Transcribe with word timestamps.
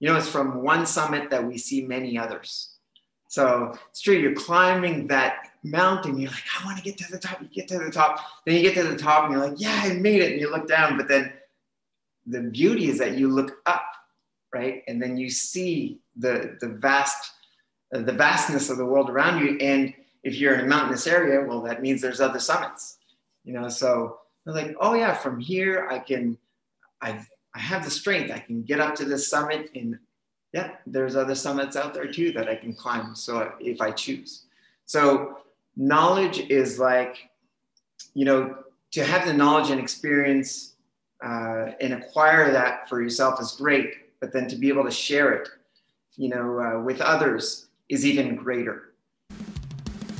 you 0.00 0.08
know, 0.08 0.16
it's 0.16 0.28
from 0.28 0.62
one 0.62 0.86
summit 0.86 1.30
that 1.30 1.44
we 1.44 1.58
see 1.58 1.84
many 1.86 2.18
others. 2.18 2.74
So 3.28 3.74
it's 3.90 4.00
true, 4.00 4.14
you're 4.14 4.34
climbing 4.34 5.06
that 5.08 5.50
mountain, 5.62 6.18
you're 6.18 6.30
like, 6.30 6.42
I 6.60 6.64
want 6.64 6.78
to 6.78 6.84
get 6.84 6.96
to 6.98 7.10
the 7.10 7.18
top. 7.18 7.42
You 7.42 7.48
get 7.48 7.68
to 7.68 7.78
the 7.78 7.90
top. 7.90 8.20
Then 8.46 8.56
you 8.56 8.62
get 8.62 8.74
to 8.74 8.84
the 8.84 8.96
top 8.96 9.24
and 9.24 9.32
you're 9.32 9.46
like, 9.46 9.60
yeah, 9.60 9.82
I 9.84 9.92
made 9.94 10.22
it. 10.22 10.32
And 10.32 10.40
you 10.40 10.50
look 10.50 10.66
down, 10.66 10.96
but 10.96 11.08
then 11.08 11.32
the 12.26 12.42
beauty 12.42 12.88
is 12.88 12.98
that 12.98 13.18
you 13.18 13.28
look 13.28 13.58
up, 13.66 13.84
right? 14.54 14.82
And 14.88 15.00
then 15.00 15.16
you 15.16 15.28
see 15.28 16.00
the, 16.16 16.56
the 16.60 16.68
vast, 16.68 17.32
uh, 17.94 18.00
the 18.00 18.12
vastness 18.12 18.70
of 18.70 18.78
the 18.78 18.86
world 18.86 19.10
around 19.10 19.44
you. 19.44 19.58
And 19.58 19.92
if 20.22 20.36
you're 20.36 20.54
in 20.54 20.64
a 20.64 20.68
mountainous 20.68 21.06
area, 21.06 21.46
well, 21.46 21.60
that 21.62 21.82
means 21.82 22.00
there's 22.00 22.20
other 22.20 22.40
summits, 22.40 22.96
you 23.44 23.52
know? 23.52 23.68
So 23.68 24.20
like, 24.46 24.74
oh 24.80 24.94
yeah, 24.94 25.12
from 25.12 25.38
here 25.38 25.86
I 25.90 25.98
can, 25.98 26.38
I've, 27.02 27.28
I 27.54 27.60
have 27.60 27.84
the 27.84 27.90
strength. 27.90 28.30
I 28.32 28.38
can 28.38 28.62
get 28.62 28.80
up 28.80 28.94
to 28.96 29.04
this 29.04 29.28
summit 29.28 29.70
and 29.74 29.98
yeah, 30.52 30.72
there's 30.86 31.16
other 31.16 31.34
summits 31.34 31.76
out 31.76 31.92
there 31.92 32.10
too 32.10 32.32
that 32.32 32.48
I 32.48 32.56
can 32.56 32.72
climb. 32.72 33.14
So 33.14 33.52
if 33.60 33.80
I 33.80 33.90
choose. 33.90 34.44
So 34.86 35.38
knowledge 35.76 36.40
is 36.50 36.78
like, 36.78 37.28
you 38.14 38.24
know, 38.24 38.56
to 38.92 39.04
have 39.04 39.26
the 39.26 39.34
knowledge 39.34 39.70
and 39.70 39.80
experience 39.80 40.74
uh, 41.22 41.72
and 41.80 41.92
acquire 41.92 42.50
that 42.52 42.88
for 42.88 43.02
yourself 43.02 43.40
is 43.40 43.52
great, 43.52 44.18
but 44.20 44.32
then 44.32 44.48
to 44.48 44.56
be 44.56 44.68
able 44.68 44.84
to 44.84 44.90
share 44.90 45.32
it, 45.32 45.48
you 46.16 46.28
know, 46.28 46.58
uh, 46.58 46.80
with 46.80 47.00
others 47.00 47.68
is 47.88 48.06
even 48.06 48.36
greater. 48.36 48.94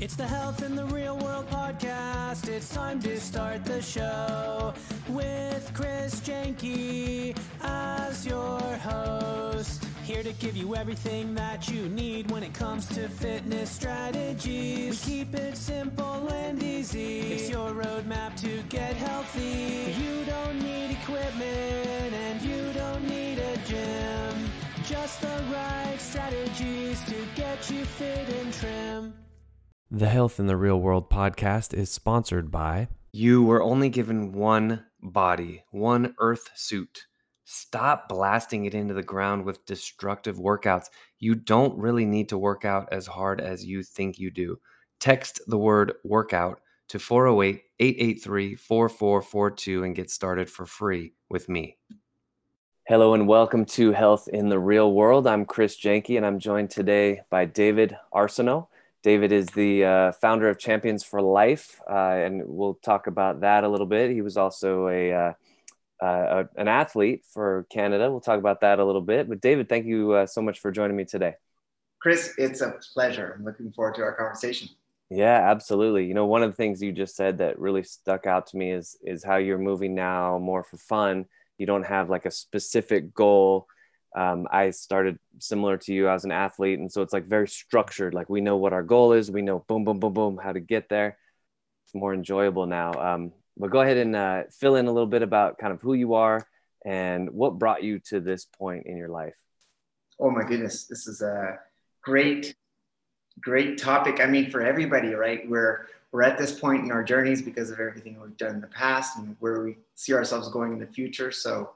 It's 0.00 0.14
the 0.14 0.26
Health 0.26 0.62
in 0.62 0.76
the 0.76 0.84
Real 0.86 1.18
World 1.18 1.48
podcast. 1.50 2.48
It's 2.48 2.72
time 2.72 3.00
to 3.02 3.18
start 3.18 3.64
the 3.64 3.82
show 3.82 4.72
with 5.08 5.70
Chris 5.74 6.20
Jenke 6.20 6.97
to 10.28 10.34
give 10.34 10.58
you 10.58 10.76
everything 10.76 11.34
that 11.34 11.70
you 11.70 11.88
need 11.88 12.30
when 12.30 12.42
it 12.42 12.52
comes 12.52 12.84
to 12.84 13.08
fitness 13.08 13.70
strategies. 13.70 15.06
We 15.06 15.12
keep 15.12 15.34
it 15.34 15.56
simple 15.56 16.28
and 16.28 16.62
easy. 16.62 17.20
It's 17.20 17.48
your 17.48 17.70
roadmap 17.70 18.36
to 18.42 18.62
get 18.68 18.94
healthy. 18.96 19.94
You 19.98 20.26
don't 20.26 20.60
need 20.62 20.90
equipment 20.90 22.12
and 22.12 22.42
you 22.42 22.72
don't 22.74 23.08
need 23.08 23.38
a 23.38 23.56
gym. 23.66 24.50
Just 24.84 25.22
the 25.22 25.42
right 25.50 25.96
strategies 25.98 27.02
to 27.06 27.16
get 27.34 27.70
you 27.70 27.86
fit 27.86 28.28
and 28.28 28.52
trim. 28.52 29.14
The 29.90 30.10
Health 30.10 30.38
in 30.38 30.46
the 30.46 30.58
Real 30.58 30.78
World 30.78 31.08
podcast 31.08 31.72
is 31.72 31.90
sponsored 31.90 32.50
by 32.50 32.88
You 33.12 33.44
were 33.44 33.62
only 33.62 33.88
given 33.88 34.32
one 34.32 34.84
body, 35.00 35.64
one 35.70 36.14
earth 36.20 36.50
suit. 36.54 37.06
Stop 37.50 38.10
blasting 38.10 38.66
it 38.66 38.74
into 38.74 38.92
the 38.92 39.02
ground 39.02 39.42
with 39.42 39.64
destructive 39.64 40.36
workouts. 40.36 40.90
You 41.18 41.34
don't 41.34 41.78
really 41.78 42.04
need 42.04 42.28
to 42.28 42.36
work 42.36 42.66
out 42.66 42.92
as 42.92 43.06
hard 43.06 43.40
as 43.40 43.64
you 43.64 43.82
think 43.82 44.18
you 44.18 44.30
do. 44.30 44.60
Text 45.00 45.40
the 45.46 45.56
word 45.56 45.94
workout 46.04 46.60
to 46.90 46.98
408 46.98 47.62
883 47.80 48.54
4442 48.54 49.84
and 49.84 49.96
get 49.96 50.10
started 50.10 50.50
for 50.50 50.66
free 50.66 51.14
with 51.30 51.48
me. 51.48 51.78
Hello 52.86 53.14
and 53.14 53.26
welcome 53.26 53.64
to 53.64 53.92
Health 53.92 54.28
in 54.28 54.50
the 54.50 54.58
Real 54.58 54.92
World. 54.92 55.26
I'm 55.26 55.46
Chris 55.46 55.80
Jenke 55.80 56.18
and 56.18 56.26
I'm 56.26 56.38
joined 56.38 56.68
today 56.68 57.22
by 57.30 57.46
David 57.46 57.96
Arsenault. 58.12 58.68
David 59.02 59.32
is 59.32 59.46
the 59.46 59.86
uh, 59.86 60.12
founder 60.12 60.50
of 60.50 60.58
Champions 60.58 61.02
for 61.02 61.22
Life, 61.22 61.80
uh, 61.88 61.94
and 61.94 62.42
we'll 62.44 62.74
talk 62.74 63.06
about 63.06 63.40
that 63.40 63.64
a 63.64 63.68
little 63.70 63.86
bit. 63.86 64.10
He 64.10 64.20
was 64.20 64.36
also 64.36 64.88
a, 64.88 65.12
uh, 65.14 65.32
uh 66.02 66.44
an 66.56 66.68
athlete 66.68 67.24
for 67.32 67.66
Canada. 67.70 68.10
We'll 68.10 68.20
talk 68.20 68.38
about 68.38 68.60
that 68.60 68.78
a 68.78 68.84
little 68.84 69.00
bit. 69.00 69.28
But 69.28 69.40
David, 69.40 69.68
thank 69.68 69.86
you 69.86 70.12
uh, 70.12 70.26
so 70.26 70.42
much 70.42 70.60
for 70.60 70.70
joining 70.70 70.96
me 70.96 71.04
today. 71.04 71.34
Chris, 72.00 72.34
it's 72.38 72.60
a 72.60 72.74
pleasure. 72.94 73.34
I'm 73.36 73.44
looking 73.44 73.72
forward 73.72 73.96
to 73.96 74.02
our 74.02 74.14
conversation. 74.14 74.68
Yeah, 75.10 75.50
absolutely. 75.50 76.06
You 76.06 76.14
know, 76.14 76.26
one 76.26 76.42
of 76.42 76.50
the 76.50 76.56
things 76.56 76.82
you 76.82 76.92
just 76.92 77.16
said 77.16 77.38
that 77.38 77.58
really 77.58 77.82
stuck 77.82 78.26
out 78.26 78.46
to 78.48 78.56
me 78.56 78.72
is 78.72 78.96
is 79.02 79.24
how 79.24 79.36
you're 79.36 79.58
moving 79.58 79.94
now 79.94 80.38
more 80.38 80.62
for 80.62 80.76
fun. 80.76 81.26
You 81.56 81.66
don't 81.66 81.86
have 81.86 82.08
like 82.08 82.26
a 82.26 82.30
specific 82.30 83.14
goal 83.14 83.66
um, 84.16 84.46
I 84.50 84.70
started 84.70 85.18
similar 85.38 85.76
to 85.78 85.92
you. 85.92 86.08
I 86.08 86.14
was 86.14 86.24
an 86.24 86.32
athlete, 86.32 86.78
and 86.78 86.90
so 86.90 87.02
it's 87.02 87.12
like 87.12 87.26
very 87.26 87.48
structured. 87.48 88.14
Like 88.14 88.28
we 88.28 88.40
know 88.40 88.56
what 88.56 88.72
our 88.72 88.82
goal 88.82 89.12
is. 89.12 89.30
We 89.30 89.42
know 89.42 89.64
boom, 89.68 89.84
boom, 89.84 90.00
boom, 90.00 90.12
boom, 90.12 90.40
how 90.42 90.52
to 90.52 90.60
get 90.60 90.88
there. 90.88 91.18
It's 91.84 91.94
more 91.94 92.14
enjoyable 92.14 92.66
now. 92.66 92.92
Um, 92.94 93.32
but 93.58 93.70
go 93.70 93.80
ahead 93.80 93.96
and 93.96 94.14
uh, 94.14 94.42
fill 94.50 94.76
in 94.76 94.86
a 94.86 94.92
little 94.92 95.08
bit 95.08 95.22
about 95.22 95.58
kind 95.58 95.72
of 95.72 95.80
who 95.80 95.94
you 95.94 96.14
are 96.14 96.46
and 96.84 97.30
what 97.30 97.58
brought 97.58 97.82
you 97.82 97.98
to 97.98 98.20
this 98.20 98.44
point 98.44 98.86
in 98.86 98.96
your 98.96 99.08
life. 99.08 99.34
Oh 100.20 100.30
my 100.30 100.44
goodness, 100.44 100.84
this 100.84 101.06
is 101.06 101.22
a 101.22 101.58
great, 102.02 102.54
great 103.40 103.78
topic. 103.78 104.20
I 104.20 104.26
mean, 104.26 104.50
for 104.50 104.60
everybody, 104.60 105.14
right? 105.14 105.48
We're 105.48 105.86
we're 106.10 106.22
at 106.22 106.38
this 106.38 106.58
point 106.58 106.84
in 106.84 106.90
our 106.90 107.04
journeys 107.04 107.42
because 107.42 107.70
of 107.70 107.78
everything 107.78 108.18
we've 108.20 108.36
done 108.38 108.54
in 108.54 108.60
the 108.62 108.66
past 108.68 109.18
and 109.18 109.36
where 109.40 109.62
we 109.62 109.76
see 109.94 110.14
ourselves 110.14 110.48
going 110.48 110.72
in 110.72 110.78
the 110.78 110.86
future. 110.86 111.30
So 111.30 111.72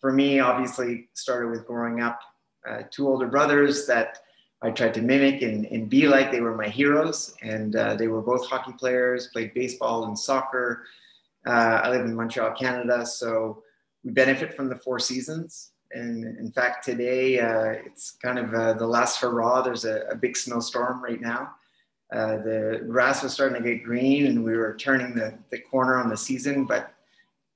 for 0.00 0.12
me, 0.12 0.38
obviously, 0.38 1.08
started 1.14 1.50
with 1.50 1.66
growing 1.66 2.00
up 2.00 2.20
uh, 2.68 2.82
two 2.90 3.08
older 3.08 3.26
brothers 3.26 3.86
that 3.86 4.20
I 4.62 4.70
tried 4.70 4.94
to 4.94 5.02
mimic 5.02 5.42
and, 5.42 5.66
and 5.66 5.88
be 5.88 6.08
like. 6.08 6.30
They 6.30 6.40
were 6.40 6.56
my 6.56 6.68
heroes, 6.68 7.34
and 7.42 7.76
uh, 7.76 7.94
they 7.94 8.08
were 8.08 8.22
both 8.22 8.46
hockey 8.46 8.72
players, 8.78 9.28
played 9.28 9.52
baseball 9.54 10.06
and 10.06 10.18
soccer. 10.18 10.84
Uh, 11.46 11.80
I 11.84 11.90
live 11.90 12.04
in 12.04 12.14
Montreal, 12.14 12.52
Canada, 12.52 13.06
so 13.06 13.62
we 14.02 14.12
benefit 14.12 14.54
from 14.54 14.68
the 14.68 14.76
four 14.76 14.98
seasons. 14.98 15.72
And 15.92 16.24
in 16.38 16.50
fact, 16.50 16.84
today 16.84 17.38
uh, 17.38 17.74
it's 17.84 18.16
kind 18.22 18.38
of 18.38 18.52
uh, 18.54 18.72
the 18.72 18.86
last 18.86 19.20
hurrah. 19.20 19.62
There's 19.62 19.84
a, 19.84 20.00
a 20.10 20.16
big 20.16 20.36
snowstorm 20.36 21.02
right 21.02 21.20
now. 21.20 21.52
Uh, 22.12 22.38
the 22.38 22.84
grass 22.88 23.22
was 23.22 23.32
starting 23.32 23.62
to 23.62 23.68
get 23.68 23.84
green, 23.84 24.26
and 24.26 24.44
we 24.44 24.56
were 24.56 24.76
turning 24.76 25.14
the, 25.14 25.34
the 25.50 25.58
corner 25.58 25.98
on 25.98 26.08
the 26.08 26.16
season, 26.16 26.64
but 26.64 26.92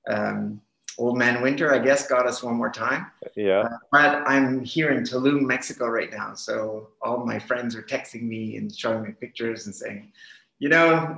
um, 0.09 0.61
Old 1.00 1.16
Man 1.16 1.41
Winter, 1.41 1.75
I 1.75 1.78
guess, 1.78 2.06
got 2.06 2.27
us 2.27 2.43
one 2.43 2.56
more 2.56 2.71
time. 2.71 3.06
Yeah. 3.34 3.61
Uh, 3.61 3.78
but 3.91 4.22
I'm 4.27 4.62
here 4.62 4.91
in 4.91 5.03
Tulum, 5.03 5.41
Mexico 5.41 5.88
right 5.88 6.11
now. 6.11 6.34
So 6.34 6.91
all 7.00 7.25
my 7.25 7.38
friends 7.38 7.75
are 7.75 7.83
texting 7.83 8.25
me 8.25 8.56
and 8.56 8.71
showing 8.75 9.05
me 9.05 9.12
pictures 9.19 9.65
and 9.65 9.75
saying, 9.75 10.12
you 10.59 10.69
know, 10.69 11.16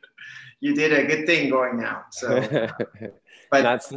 you 0.60 0.74
did 0.74 0.92
a 0.92 1.06
good 1.06 1.24
thing 1.24 1.48
going 1.48 1.80
now. 1.80 2.04
So, 2.10 2.38
but 3.50 3.62
not, 3.62 3.90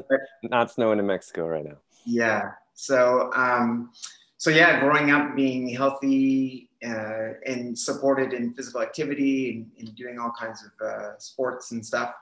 not 0.44 0.72
snowing 0.72 0.98
in 0.98 1.06
Mexico 1.06 1.46
right 1.46 1.66
now. 1.66 1.78
Yeah. 2.06 2.52
So, 2.74 3.30
um, 3.36 3.92
so 4.38 4.50
yeah, 4.50 4.80
growing 4.80 5.12
up 5.12 5.36
being 5.36 5.68
healthy 5.68 6.70
uh, 6.86 7.34
and 7.46 7.78
supported 7.78 8.32
in 8.32 8.54
physical 8.54 8.82
activity 8.82 9.52
and, 9.52 9.88
and 9.88 9.94
doing 9.98 10.20
all 10.20 10.32
kinds 10.32 10.64
of 10.64 10.88
uh, 10.88 11.18
sports 11.18 11.72
and 11.72 11.86
stuff 11.86 12.14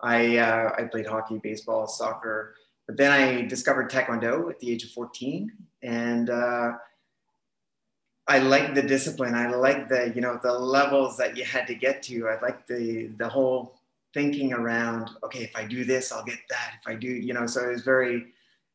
I, 0.00 0.38
uh, 0.38 0.72
I 0.78 0.84
played 0.84 1.06
hockey, 1.06 1.38
baseball, 1.38 1.86
soccer, 1.86 2.54
but 2.86 2.96
then 2.96 3.12
I 3.12 3.42
discovered 3.46 3.90
Taekwondo 3.90 4.50
at 4.50 4.58
the 4.60 4.70
age 4.70 4.84
of 4.84 4.90
14. 4.90 5.52
And 5.82 6.30
uh, 6.30 6.72
I 8.26 8.38
liked 8.38 8.74
the 8.74 8.82
discipline. 8.82 9.34
I 9.34 9.48
liked 9.54 9.90
the, 9.90 10.12
you 10.14 10.20
know, 10.20 10.40
the 10.42 10.52
levels 10.52 11.16
that 11.18 11.36
you 11.36 11.44
had 11.44 11.66
to 11.66 11.74
get 11.74 12.02
to. 12.04 12.28
I 12.28 12.40
liked 12.40 12.66
the, 12.66 13.10
the 13.18 13.28
whole 13.28 13.80
thinking 14.14 14.54
around, 14.54 15.10
okay, 15.22 15.44
if 15.44 15.54
I 15.54 15.64
do 15.64 15.84
this, 15.84 16.12
I'll 16.12 16.24
get 16.24 16.38
that. 16.48 16.74
If 16.80 16.88
I 16.88 16.94
do, 16.94 17.08
you 17.08 17.34
know, 17.34 17.46
so 17.46 17.68
it 17.68 17.72
was 17.72 17.82
very, 17.82 18.28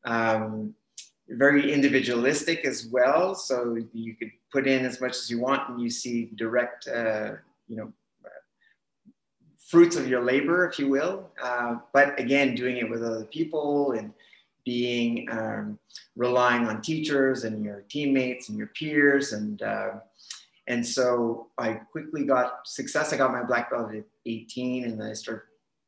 um, 0.05 0.75
very 1.29 1.73
individualistic 1.73 2.65
as 2.65 2.87
well. 2.87 3.33
So 3.33 3.77
you 3.93 4.15
could 4.15 4.31
put 4.51 4.67
in 4.67 4.85
as 4.85 5.01
much 5.01 5.15
as 5.15 5.29
you 5.29 5.39
want 5.39 5.69
and 5.69 5.81
you 5.81 5.89
see 5.89 6.29
direct, 6.35 6.87
uh, 6.87 7.31
you 7.67 7.77
know, 7.77 7.91
fruits 9.73 9.95
of 9.95 10.07
your 10.07 10.23
labor, 10.23 10.69
if 10.69 10.77
you 10.77 10.87
will. 10.87 11.31
Uh, 11.41 11.77
but 11.93 12.19
again, 12.19 12.53
doing 12.53 12.77
it 12.77 12.87
with 12.87 13.01
other 13.01 13.25
people 13.25 13.93
and 13.93 14.13
being 14.63 15.27
um, 15.31 15.79
relying 16.15 16.67
on 16.67 16.79
teachers 16.79 17.43
and 17.43 17.65
your 17.65 17.81
teammates 17.89 18.49
and 18.49 18.57
your 18.57 18.67
peers 18.67 19.33
and 19.33 19.63
uh, 19.63 19.93
and 20.67 20.85
so 20.85 21.47
I 21.57 21.73
quickly 21.73 22.23
got 22.23 22.67
success. 22.67 23.11
I 23.11 23.17
got 23.17 23.31
my 23.31 23.43
black 23.43 23.71
belt 23.71 23.93
at 23.95 24.05
18, 24.27 24.85
and 24.85 25.01
then 25.01 25.07
I 25.07 25.13
started 25.13 25.41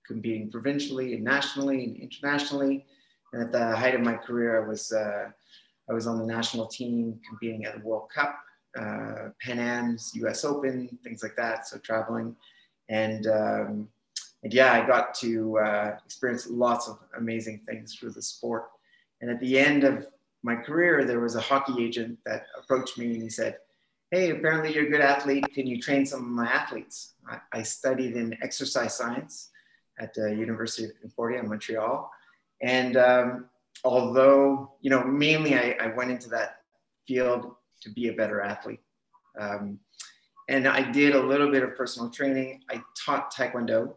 competing 0.06 0.50
provincially 0.50 1.14
and 1.14 1.24
nationally 1.24 1.84
and 1.86 1.96
internationally. 1.96 2.86
And 3.32 3.44
at 3.44 3.52
the 3.52 3.76
height 3.76 3.96
of 3.96 4.02
my 4.02 4.16
career, 4.16 4.62
I 4.62 4.68
was 4.68 4.92
uh, 4.92 5.30
I 5.90 5.94
was 5.94 6.08
on 6.08 6.18
the 6.18 6.26
national 6.26 6.66
team 6.66 7.20
competing 7.30 7.66
at 7.66 7.76
the 7.76 7.88
World 7.88 8.10
Cup, 8.14 8.36
uh, 8.78 9.30
Pan 9.42 9.60
Am's, 9.60 10.12
U.S. 10.16 10.44
Open, 10.44 10.98
things 11.04 11.22
like 11.22 11.36
that. 11.38 11.68
So 11.68 11.78
traveling 11.78 12.36
and 12.90 13.28
um, 13.28 13.88
and 14.44 14.54
yeah, 14.54 14.74
I 14.74 14.86
got 14.86 15.16
to 15.16 15.58
uh, 15.58 15.98
experience 16.06 16.48
lots 16.48 16.88
of 16.88 17.00
amazing 17.18 17.62
things 17.68 17.96
through 17.96 18.12
the 18.12 18.22
sport. 18.22 18.70
And 19.22 19.32
at 19.32 19.40
the 19.40 19.58
end 19.58 19.84
of 19.84 20.06
my 20.44 20.56
career, 20.56 21.04
there 21.04 21.20
was 21.20 21.36
a 21.36 21.42
hockey 21.42 21.84
agent 21.84 22.20
that 22.28 22.46
approached 22.56 22.98
me 22.98 23.14
and 23.14 23.24
he 23.24 23.30
said, 23.30 23.58
"Hey, 24.12 24.30
apparently 24.30 24.74
you're 24.74 24.86
a 24.86 24.90
good 24.90 25.02
athlete. 25.02 25.46
Can 25.54 25.66
you 25.66 25.82
train 25.82 26.06
some 26.06 26.20
of 26.20 26.28
my 26.28 26.46
athletes?" 26.46 27.16
I, 27.28 27.40
I 27.52 27.64
studied 27.64 28.16
in 28.16 28.38
exercise 28.44 28.96
science 28.96 29.50
at 29.98 30.14
the 30.14 30.36
University 30.36 30.86
of 30.86 30.92
Concordia 31.02 31.40
in 31.40 31.50
Montreal, 31.50 32.12
and 32.62 32.98
um, 32.98 33.46
although 33.84 34.74
you 34.82 34.92
know 34.92 35.04
mainly 35.04 35.56
I, 35.56 35.76
I, 35.82 35.88
went 35.88 36.12
into 36.12 36.30
that 36.30 36.62
field 37.08 37.56
to 37.82 37.90
be 37.90 38.10
a 38.10 38.14
better 38.14 38.42
athlete. 38.42 38.82
Um, 39.40 39.80
and 40.48 40.68
I 40.68 40.90
did 40.92 41.16
a 41.16 41.22
little 41.22 41.52
bit 41.52 41.64
of 41.64 41.76
personal 41.76 42.10
training. 42.10 42.62
I 42.70 42.82
taught 43.04 43.34
Taekwondo. 43.34 43.96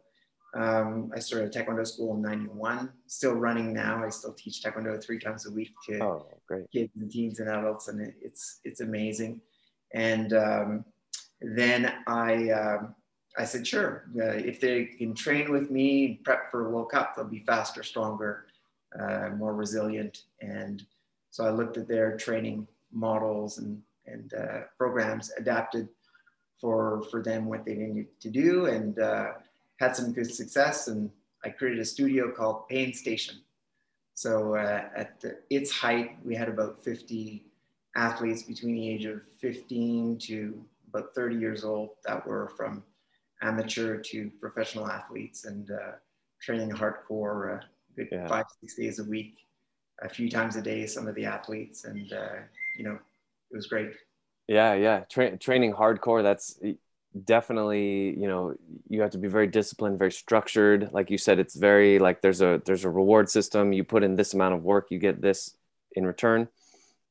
Um, 0.54 1.10
I 1.14 1.18
started 1.18 1.54
a 1.54 1.58
Taekwondo 1.58 1.86
school 1.86 2.14
in 2.16 2.22
91, 2.22 2.90
still 3.06 3.34
running 3.34 3.72
now. 3.72 4.02
I 4.02 4.08
still 4.08 4.32
teach 4.32 4.62
Taekwondo 4.62 5.02
three 5.02 5.18
times 5.18 5.46
a 5.46 5.50
week 5.50 5.72
to 5.86 5.98
Oh, 6.02 6.26
great. 6.46 6.70
kids 6.70 6.90
and 6.96 7.10
teens 7.10 7.40
and 7.40 7.50
adults, 7.50 7.88
and 7.88 8.00
it, 8.00 8.14
it's 8.22 8.60
it's 8.64 8.80
amazing. 8.80 9.40
And 9.92 10.32
um, 10.32 10.84
then 11.42 11.92
I 12.06 12.50
um, 12.50 12.94
I 13.36 13.44
said, 13.44 13.66
sure, 13.66 14.06
uh, 14.18 14.24
if 14.24 14.58
they 14.60 14.86
can 14.86 15.14
train 15.14 15.52
with 15.52 15.70
me, 15.70 16.20
prep 16.24 16.50
for 16.50 16.66
a 16.66 16.70
World 16.70 16.90
Cup, 16.90 17.14
they'll 17.14 17.24
be 17.26 17.40
faster, 17.40 17.82
stronger, 17.82 18.46
uh, 18.98 19.28
more 19.36 19.54
resilient. 19.54 20.24
And 20.40 20.84
so 21.30 21.44
I 21.44 21.50
looked 21.50 21.76
at 21.76 21.86
their 21.88 22.16
training 22.16 22.66
models 22.90 23.58
and 23.58 23.82
and 24.06 24.32
uh, 24.32 24.60
programs 24.78 25.30
adapted 25.36 25.90
for 26.60 27.02
for 27.10 27.22
them 27.22 27.46
what 27.46 27.64
they 27.64 27.74
needed 27.74 28.20
to 28.20 28.30
do, 28.30 28.66
and 28.66 28.98
uh, 28.98 29.32
had 29.78 29.94
some 29.96 30.12
good 30.12 30.32
success. 30.32 30.88
And 30.88 31.10
I 31.44 31.50
created 31.50 31.80
a 31.80 31.84
studio 31.84 32.30
called 32.30 32.68
Pain 32.68 32.92
Station. 32.92 33.36
So 34.14 34.56
uh, 34.56 34.88
at 34.96 35.20
the, 35.20 35.38
its 35.50 35.70
height, 35.70 36.16
we 36.24 36.34
had 36.34 36.48
about 36.48 36.82
50 36.82 37.44
athletes 37.94 38.42
between 38.42 38.74
the 38.74 38.88
age 38.90 39.04
of 39.04 39.22
15 39.40 40.18
to 40.18 40.64
about 40.92 41.14
30 41.14 41.36
years 41.36 41.64
old 41.64 41.90
that 42.04 42.26
were 42.26 42.48
from 42.56 42.82
amateur 43.42 43.98
to 43.98 44.30
professional 44.40 44.88
athletes 44.88 45.44
and 45.44 45.70
uh, 45.70 45.92
training 46.42 46.70
hardcore, 46.70 47.58
uh, 47.58 47.66
good 47.96 48.08
Yeah. 48.10 48.26
five, 48.26 48.46
six 48.60 48.74
days 48.74 48.98
a 48.98 49.04
week, 49.04 49.36
a 50.02 50.08
few 50.08 50.28
times 50.28 50.56
a 50.56 50.62
day, 50.62 50.86
some 50.86 51.06
of 51.06 51.14
the 51.14 51.24
athletes. 51.24 51.84
And, 51.84 52.12
uh, 52.12 52.40
you 52.76 52.84
know, 52.84 52.98
it 53.50 53.56
was 53.56 53.66
great. 53.66 53.92
Yeah, 54.48 54.74
yeah. 54.74 55.00
Tra- 55.10 55.36
training 55.36 55.74
hardcore. 55.74 56.22
That's 56.22 56.58
definitely 57.24 58.18
you 58.18 58.28
know 58.28 58.54
you 58.88 59.02
have 59.02 59.10
to 59.10 59.18
be 59.18 59.28
very 59.28 59.46
disciplined, 59.46 59.98
very 59.98 60.12
structured. 60.12 60.90
Like 60.92 61.10
you 61.10 61.18
said, 61.18 61.38
it's 61.38 61.54
very 61.56 61.98
like 61.98 62.22
there's 62.22 62.40
a 62.40 62.62
there's 62.64 62.84
a 62.84 62.90
reward 62.90 63.28
system. 63.30 63.72
You 63.72 63.84
put 63.84 64.02
in 64.02 64.16
this 64.16 64.34
amount 64.34 64.54
of 64.54 64.62
work, 64.62 64.88
you 64.90 64.98
get 64.98 65.20
this 65.20 65.56
in 65.92 66.06
return. 66.06 66.48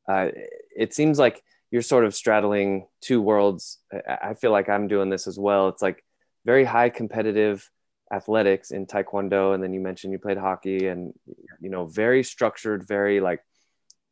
Uh, 0.07 0.30
it 0.75 0.94
seems 0.94 1.19
like 1.19 1.44
you're 1.72 1.81
sort 1.81 2.06
of 2.06 2.16
straddling 2.16 2.88
two 3.01 3.22
worlds. 3.22 3.80
I 3.94 4.30
I 4.30 4.33
feel 4.33 4.51
like 4.51 4.69
I'm 4.69 4.88
doing 4.88 5.10
this 5.10 5.28
as 5.28 5.38
well. 5.40 5.69
It's 5.69 5.81
like 5.81 6.04
very 6.45 6.66
high 6.66 6.90
competitive 6.90 7.69
athletics 8.12 8.72
in 8.72 8.86
taekwondo 8.86 9.54
and 9.54 9.62
then 9.62 9.74
you 9.74 9.81
mentioned 9.81 10.13
you 10.13 10.19
played 10.19 10.38
hockey 10.38 10.88
and 10.88 11.13
you 11.60 11.69
know 11.69 11.86
very 11.88 12.24
structured 12.24 12.88
very 12.88 13.19
like 13.19 13.42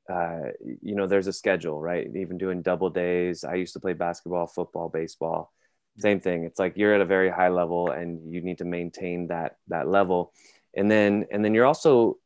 uh, 0.10 0.52
you 0.82 0.96
know 0.96 1.08
there's 1.08 1.28
a 1.28 1.34
schedule 1.34 1.82
right? 1.82 2.08
Even 2.16 2.38
doing 2.38 2.62
double 2.62 2.90
days 2.90 3.44
i 3.44 3.56
used 3.56 3.74
to 3.74 3.80
play 3.80 3.94
basketball 3.94 4.48
football 4.48 4.90
baseball 4.90 5.52
same 5.98 6.20
thing. 6.20 6.44
It's 6.44 6.60
like 6.60 6.74
you're 6.76 6.94
at 6.94 7.02
a 7.02 7.06
very 7.06 7.30
high 7.30 7.50
level 7.50 7.90
and 7.92 8.34
you 8.34 8.42
need 8.42 8.58
to 8.58 8.66
maintain 8.66 9.28
that 9.28 9.58
that 9.68 9.88
level. 9.88 10.34
And 10.76 10.92
then 10.92 11.26
and 11.32 11.44
then 11.44 11.54
you're 11.54 11.66
also 11.66 12.18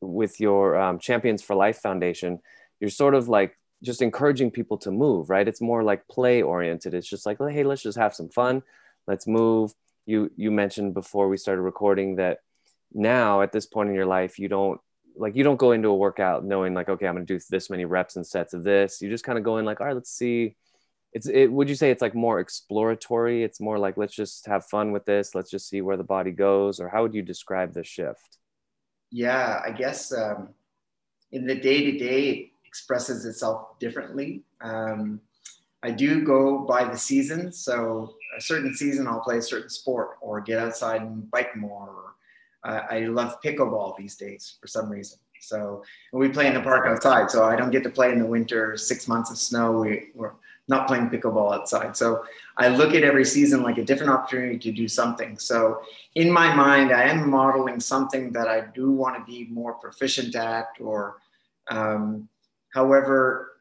with 0.00 0.40
your 0.40 0.80
um, 0.80 0.98
champions 0.98 1.42
for 1.42 1.54
life 1.54 1.78
foundation 1.78 2.38
you're 2.80 2.88
sort 2.88 3.14
of 3.14 3.28
like 3.28 3.58
just 3.82 4.00
encouraging 4.00 4.50
people 4.50 4.78
to 4.78 4.90
move 4.90 5.28
right? 5.28 5.46
It's 5.48 5.60
more 5.60 5.82
like 5.82 6.06
play 6.08 6.42
oriented. 6.42 6.94
It's 6.94 7.08
just 7.08 7.26
like 7.26 7.38
hey 7.38 7.64
let's 7.64 7.82
just 7.82 7.98
have 7.98 8.14
some 8.14 8.28
fun. 8.28 8.62
Let's 9.06 9.26
move. 9.26 9.74
You 10.06 10.30
you 10.36 10.50
mentioned 10.50 10.94
before 10.94 11.28
we 11.28 11.36
started 11.36 11.62
recording 11.62 12.16
that 12.16 12.38
now 12.92 13.42
at 13.42 13.52
this 13.52 13.66
point 13.66 13.88
in 13.88 13.94
your 13.94 14.06
life 14.06 14.38
you 14.38 14.48
don't 14.48 14.80
like 15.16 15.36
you 15.36 15.44
don't 15.44 15.58
go 15.58 15.72
into 15.72 15.88
a 15.88 15.96
workout 15.96 16.44
knowing 16.44 16.74
like 16.74 16.88
okay 16.88 17.06
i'm 17.06 17.14
going 17.14 17.26
to 17.26 17.34
do 17.34 17.40
this 17.50 17.70
many 17.70 17.84
reps 17.84 18.16
and 18.16 18.26
sets 18.26 18.54
of 18.54 18.64
this 18.64 19.00
you 19.00 19.08
just 19.08 19.24
kind 19.24 19.38
of 19.38 19.44
go 19.44 19.58
in 19.58 19.64
like 19.64 19.80
all 19.80 19.86
right 19.86 19.94
let's 19.94 20.12
see 20.12 20.56
it's 21.12 21.26
it 21.26 21.48
would 21.48 21.68
you 21.68 21.74
say 21.74 21.90
it's 21.90 22.02
like 22.02 22.14
more 22.14 22.40
exploratory 22.40 23.42
it's 23.42 23.60
more 23.60 23.78
like 23.78 23.96
let's 23.96 24.14
just 24.14 24.46
have 24.46 24.64
fun 24.66 24.92
with 24.92 25.04
this 25.04 25.34
let's 25.34 25.50
just 25.50 25.68
see 25.68 25.80
where 25.80 25.96
the 25.96 26.04
body 26.04 26.30
goes 26.30 26.80
or 26.80 26.88
how 26.88 27.02
would 27.02 27.14
you 27.14 27.22
describe 27.22 27.74
the 27.74 27.84
shift 27.84 28.38
Yeah, 29.10 29.60
I 29.64 29.72
guess 29.72 30.12
um, 30.12 30.50
in 31.32 31.46
the 31.46 31.54
day 31.54 31.90
to 31.90 31.98
day, 31.98 32.28
it 32.30 32.50
expresses 32.64 33.24
itself 33.24 33.78
differently. 33.80 34.44
Um, 34.60 35.20
I 35.82 35.90
do 35.90 36.22
go 36.24 36.60
by 36.66 36.84
the 36.84 36.96
season. 36.96 37.52
So, 37.52 38.14
a 38.36 38.40
certain 38.40 38.74
season, 38.74 39.06
I'll 39.08 39.20
play 39.20 39.38
a 39.38 39.42
certain 39.42 39.70
sport 39.70 40.18
or 40.20 40.40
get 40.40 40.58
outside 40.58 41.02
and 41.02 41.30
bike 41.30 41.56
more. 41.56 41.88
Or, 41.88 42.14
uh, 42.64 42.82
I 42.90 43.00
love 43.00 43.40
pickleball 43.42 43.96
these 43.96 44.16
days 44.16 44.56
for 44.60 44.66
some 44.66 44.90
reason. 44.90 45.18
So, 45.40 45.82
we 46.12 46.28
play 46.28 46.46
in 46.48 46.54
the 46.54 46.60
park 46.60 46.86
outside. 46.86 47.30
So, 47.30 47.44
I 47.44 47.56
don't 47.56 47.70
get 47.70 47.82
to 47.84 47.90
play 47.90 48.12
in 48.12 48.18
the 48.18 48.26
winter, 48.26 48.76
six 48.76 49.08
months 49.08 49.30
of 49.30 49.38
snow. 49.38 49.80
We, 49.80 50.10
we're 50.14 50.32
not 50.68 50.86
playing 50.86 51.08
pickleball 51.08 51.54
outside. 51.54 51.96
So, 51.96 52.24
I 52.58 52.68
look 52.68 52.94
at 52.94 53.04
every 53.04 53.24
season 53.24 53.62
like 53.62 53.78
a 53.78 53.84
different 53.84 54.12
opportunity 54.12 54.58
to 54.58 54.72
do 54.72 54.86
something. 54.86 55.38
So, 55.38 55.80
in 56.14 56.30
my 56.30 56.54
mind, 56.54 56.92
I 56.92 57.04
am 57.04 57.30
modeling 57.30 57.80
something 57.80 58.32
that 58.32 58.48
I 58.48 58.66
do 58.74 58.90
want 58.90 59.16
to 59.16 59.24
be 59.24 59.46
more 59.50 59.74
proficient 59.74 60.36
at, 60.36 60.68
or 60.78 61.16
um, 61.70 62.28
however, 62.74 63.52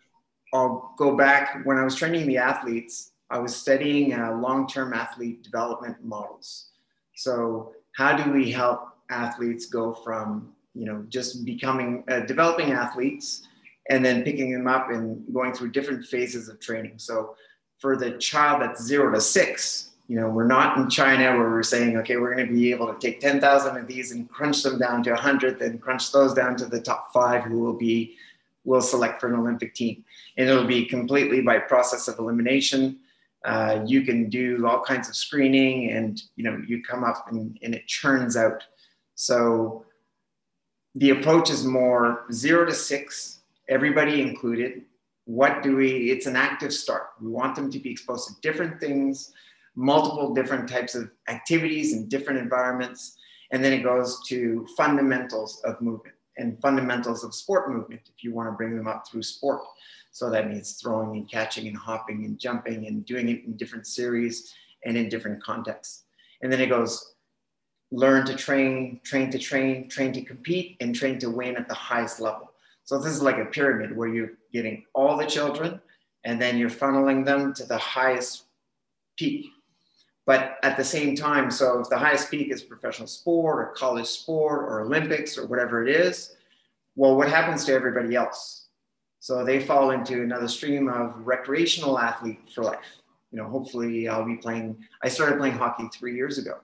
I'll 0.54 0.94
go 0.98 1.16
back 1.16 1.62
when 1.64 1.78
I 1.78 1.84
was 1.84 1.96
training 1.96 2.28
the 2.28 2.38
athletes, 2.38 3.12
I 3.30 3.38
was 3.38 3.56
studying 3.56 4.14
uh, 4.14 4.34
long 4.34 4.68
term 4.68 4.94
athlete 4.94 5.44
development 5.44 6.04
models. 6.04 6.70
So, 7.16 7.74
how 7.96 8.16
do 8.18 8.32
we 8.32 8.52
help 8.52 8.89
athletes 9.10 9.66
go 9.68 9.94
from 9.94 10.54
you 10.74 10.86
know 10.86 11.04
just 11.10 11.46
becoming 11.46 12.04
uh, 12.10 12.22
developing 12.22 12.72
athletes 12.72 13.48
and 13.90 14.06
then 14.06 14.24
picking 14.24 14.52
them 14.52 14.68
up 14.68 14.90
and 14.92 15.24
going 15.34 15.54
through 15.54 15.72
different 15.72 16.06
phases 16.06 16.48
of 16.48 16.60
training. 16.60 16.94
So 16.98 17.36
for 17.80 17.98
the 17.98 18.12
child 18.18 18.62
that's 18.62 18.84
zero 18.84 19.12
to 19.14 19.22
six 19.22 19.92
you 20.08 20.20
know 20.20 20.28
we're 20.28 20.48
not 20.48 20.78
in 20.78 20.90
china 20.90 21.38
where 21.38 21.50
we're 21.50 21.64
saying 21.64 21.96
okay 21.96 22.18
we're 22.18 22.34
going 22.36 22.46
to 22.46 22.52
be 22.52 22.72
able 22.72 22.92
to 22.92 23.00
take 23.00 23.22
10000 23.22 23.78
of 23.78 23.88
these 23.88 24.12
and 24.12 24.28
crunch 24.30 24.64
them 24.64 24.78
down 24.78 25.02
to 25.04 25.12
100 25.12 25.60
then 25.60 25.78
crunch 25.78 26.12
those 26.12 26.34
down 26.34 26.58
to 26.58 26.66
the 26.66 26.82
top 26.82 27.14
five 27.14 27.44
who 27.44 27.60
will 27.60 27.78
be 27.78 28.18
will 28.70 28.82
select 28.82 29.20
for 29.20 29.28
an 29.28 29.36
olympic 29.36 29.74
team. 29.74 30.04
And 30.38 30.50
it'll 30.50 30.66
be 30.66 30.86
completely 30.86 31.42
by 31.42 31.60
process 31.60 32.08
of 32.08 32.20
elimination. 32.20 33.00
Uh, 33.46 33.84
you 33.86 34.02
can 34.04 34.30
do 34.30 34.66
all 34.68 34.82
kinds 34.82 35.08
of 35.10 35.16
screening 35.16 35.92
and 35.92 36.22
you 36.36 36.44
know 36.44 36.62
you 36.68 36.84
come 36.84 37.04
up 37.04 37.28
and, 37.32 37.58
and 37.64 37.74
it 37.74 37.88
churns 37.88 38.36
out 38.36 38.64
so 39.20 39.84
the 40.96 41.10
approach 41.10 41.50
is 41.50 41.66
more 41.66 42.24
zero 42.32 42.66
to 42.66 42.74
six 42.74 43.42
everybody 43.68 44.22
included. 44.22 44.84
What 45.26 45.62
do 45.62 45.76
we 45.76 46.10
it's 46.10 46.26
an 46.26 46.38
active 46.38 46.72
start. 46.74 47.08
We 47.22 47.30
want 47.30 47.54
them 47.54 47.70
to 47.70 47.80
be 47.80 47.92
exposed 47.92 48.30
to 48.30 48.42
different 48.42 48.80
things 48.80 49.34
multiple 49.76 50.34
different 50.34 50.70
types 50.70 50.96
of 50.96 51.12
activities 51.28 51.92
in 51.94 52.08
different 52.08 52.40
environments. 52.40 53.18
And 53.52 53.62
then 53.62 53.74
it 53.74 53.84
goes 53.84 54.22
to 54.28 54.66
fundamentals 54.78 55.62
of 55.66 55.82
movement 55.82 56.16
and 56.38 56.58
fundamentals 56.62 57.26
of 57.26 57.36
sport 57.36 57.70
movement 57.70 58.02
if 58.06 58.24
you 58.24 58.34
want 58.34 58.48
to 58.48 58.54
bring 58.54 58.78
them 58.78 58.88
up 58.88 59.06
through 59.06 59.24
sport. 59.24 59.62
So 60.12 60.30
that 60.30 60.50
means 60.50 60.74
throwing 60.74 61.18
and 61.18 61.30
catching 61.30 61.68
and 61.68 61.76
hopping 61.76 62.24
and 62.24 62.40
jumping 62.40 62.88
and 62.88 63.06
doing 63.06 63.28
it 63.28 63.44
in 63.44 63.58
different 63.58 63.86
series 63.86 64.54
and 64.86 64.96
in 64.96 65.10
different 65.10 65.44
contexts. 65.44 66.04
And 66.42 66.52
then 66.52 66.62
it 66.62 66.68
goes 66.68 67.16
learn 67.92 68.26
to 68.26 68.36
train 68.36 69.00
train 69.04 69.32
to 69.32 69.40
train 69.40 69.90
train 69.90 70.14
to 70.14 70.22
compete 70.22 70.78
and 70.80 70.96
train 70.96 71.18
to 71.18 71.30
win 71.30 71.58
at 71.58 71.68
the 71.68 71.74
highest 71.74 72.20
level 72.20 72.52
so 72.84 72.98
this 72.98 73.14
is 73.14 73.22
like 73.22 73.38
a 73.38 73.46
pyramid 73.46 73.96
where 73.96 74.08
you're 74.08 74.32
getting 74.52 74.84
all 74.94 75.16
the 75.16 75.26
children 75.26 75.80
and 76.24 76.42
then 76.42 76.58
you're 76.58 76.70
funneling 76.70 77.26
them 77.26 77.54
to 77.54 77.66
the 77.66 77.78
highest 77.78 78.46
peak. 79.16 79.52
But 80.26 80.58
at 80.64 80.78
the 80.78 80.84
same 80.84 81.16
time, 81.16 81.50
so 81.50 81.80
if 81.80 81.90
the 81.90 81.98
highest 81.98 82.30
peak 82.30 82.52
is 82.52 82.62
professional 82.62 83.08
sport 83.08 83.60
or 83.60 83.74
college 83.74 84.08
sport 84.08 84.62
or 84.62 84.82
Olympics 84.82 85.38
or 85.38 85.48
whatever 85.48 85.88
it 85.88 85.96
is, 85.96 86.36
well, 86.96 87.16
what 87.16 87.30
happens 87.30 87.66
to 87.66 87.74
everybody 87.74 88.16
else? 88.16 88.68
So 89.20 89.44
they 89.44 89.60
fall 89.60 89.92
into 89.92 90.22
another 90.22 90.48
stream 90.48 90.88
of 90.88 91.14
recreational 91.18 92.00
athlete 92.00 92.40
for 92.54 92.64
life. 92.64 93.02
You 93.32 93.38
know, 93.38 93.48
hopefully 93.48 94.08
I'll 94.08 94.26
be 94.26 94.38
playing. 94.38 94.78
I 95.04 95.10
started 95.10 95.38
playing 95.38 95.56
hockey 95.56 95.88
three 95.94 96.16
years 96.16 96.38
ago, 96.38 96.56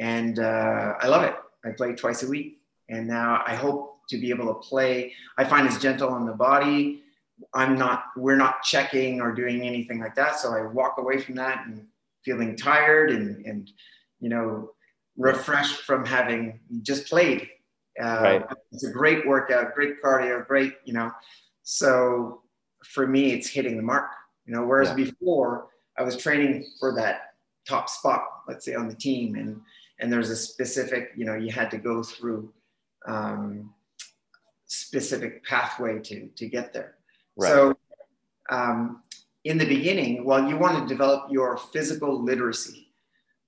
and 0.00 0.38
uh, 0.40 0.94
I 0.98 1.06
love 1.06 1.22
it. 1.22 1.34
I 1.64 1.70
play 1.70 1.94
twice 1.94 2.22
a 2.24 2.28
week, 2.28 2.58
and 2.88 3.06
now 3.06 3.42
I 3.46 3.54
hope 3.54 4.00
to 4.08 4.18
be 4.18 4.30
able 4.30 4.48
to 4.52 4.58
play. 4.68 5.12
I 5.38 5.44
find 5.44 5.66
it's 5.68 5.78
gentle 5.78 6.08
on 6.08 6.26
the 6.26 6.32
body. 6.32 7.02
I'm 7.54 7.78
not, 7.78 8.04
we're 8.16 8.36
not 8.36 8.62
checking 8.62 9.20
or 9.20 9.32
doing 9.32 9.62
anything 9.62 10.00
like 10.00 10.14
that. 10.16 10.38
So 10.40 10.52
I 10.52 10.62
walk 10.62 10.96
away 10.98 11.20
from 11.20 11.36
that 11.36 11.64
and 11.66 11.86
feeling 12.24 12.56
tired 12.56 13.10
and, 13.12 13.44
and 13.46 13.70
you 14.18 14.28
know, 14.28 14.72
refreshed 15.16 15.82
from 15.82 16.04
having 16.04 16.60
just 16.82 17.08
played. 17.08 17.48
Uh, 18.02 18.20
Right. 18.22 18.46
It's 18.72 18.84
a 18.84 18.90
great 18.90 19.26
workout, 19.26 19.74
great 19.74 20.02
cardio, 20.02 20.46
great, 20.46 20.74
you 20.84 20.92
know. 20.92 21.10
So 21.62 22.42
for 22.84 23.06
me, 23.06 23.32
it's 23.32 23.48
hitting 23.48 23.76
the 23.76 23.82
mark, 23.82 24.10
you 24.46 24.52
know, 24.54 24.64
whereas 24.66 24.88
Yeah. 24.88 24.96
before 25.04 25.68
I 25.98 26.02
was 26.02 26.16
training 26.16 26.66
for 26.78 26.94
that 26.96 27.34
top 27.68 27.88
spot, 27.88 28.22
let's 28.48 28.64
say 28.64 28.74
on 28.74 28.88
the 28.88 28.94
team. 28.94 29.36
And, 29.36 29.60
and 30.00 30.12
there's 30.12 30.30
a 30.30 30.36
specific, 30.36 31.12
you 31.16 31.24
know, 31.24 31.34
you 31.34 31.50
had 31.52 31.70
to 31.70 31.78
go 31.78 32.02
through 32.02 32.52
um, 33.06 33.72
specific 34.66 35.44
pathway 35.44 35.98
to 36.00 36.28
to 36.28 36.46
get 36.48 36.72
there. 36.72 36.96
Right. 37.36 37.48
So 37.48 37.76
um, 38.50 39.02
in 39.44 39.58
the 39.58 39.66
beginning, 39.66 40.24
well, 40.24 40.48
you 40.48 40.56
want 40.56 40.76
to 40.78 40.92
develop 40.92 41.30
your 41.30 41.56
physical 41.56 42.22
literacy. 42.22 42.92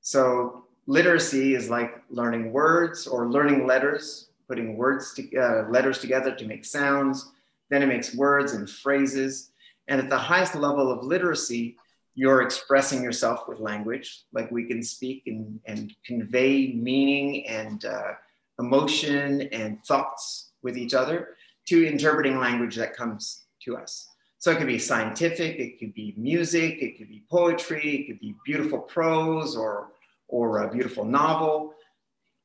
So 0.00 0.64
literacy 0.87 1.54
is 1.54 1.68
like 1.68 2.02
learning 2.11 2.52
words 2.52 3.06
or 3.06 3.30
learning 3.30 3.66
letters, 3.66 4.30
putting 4.49 4.76
words 4.76 5.14
to, 5.14 5.37
uh, 5.37 5.68
letters 5.68 5.99
together 5.99 6.35
to 6.35 6.47
make 6.47 6.64
sounds. 6.64 7.32
Then 7.71 7.82
it 7.82 7.87
makes 7.87 8.14
words 8.14 8.52
and 8.52 8.68
phrases. 8.68 9.50
And 9.88 10.00
at 10.00 10.09
the 10.09 10.18
highest 10.18 10.54
level 10.54 10.90
of 10.90 11.04
literacy, 11.04 11.76
you're 12.14 12.42
expressing 12.42 13.02
yourself 13.02 13.49
with 13.49 13.61
language, 13.61 14.25
like 14.33 14.50
we 14.50 14.64
can 14.64 14.83
speak 14.83 15.23
and, 15.26 15.61
and 15.66 15.95
convey 16.04 16.73
meaning 16.75 17.47
and 17.47 17.85
uh, 17.85 18.12
emotion 18.59 19.42
and 19.52 19.83
thoughts 19.85 20.50
with 20.62 20.76
each 20.76 20.95
other 20.95 21.31
to 21.66 21.87
interpreting 21.87 22.38
language 22.38 22.76
that 22.76 22.95
comes 22.95 23.45
to 23.64 23.76
us. 23.76 24.09
So 24.38 24.50
it 24.50 24.59
could 24.59 24.66
be 24.66 24.78
scientific, 24.78 25.59
it 25.59 25.78
could 25.78 25.95
be 25.95 26.14
music, 26.16 26.83
it 26.83 26.99
could 26.99 27.09
be 27.09 27.23
poetry, 27.31 27.95
it 27.95 28.07
could 28.09 28.21
be 28.21 28.35
beautiful 28.45 28.81
prose 28.81 29.57
or, 29.57 29.92
or 30.26 30.64
a 30.64 30.71
beautiful 30.71 31.04
novel, 31.04 31.75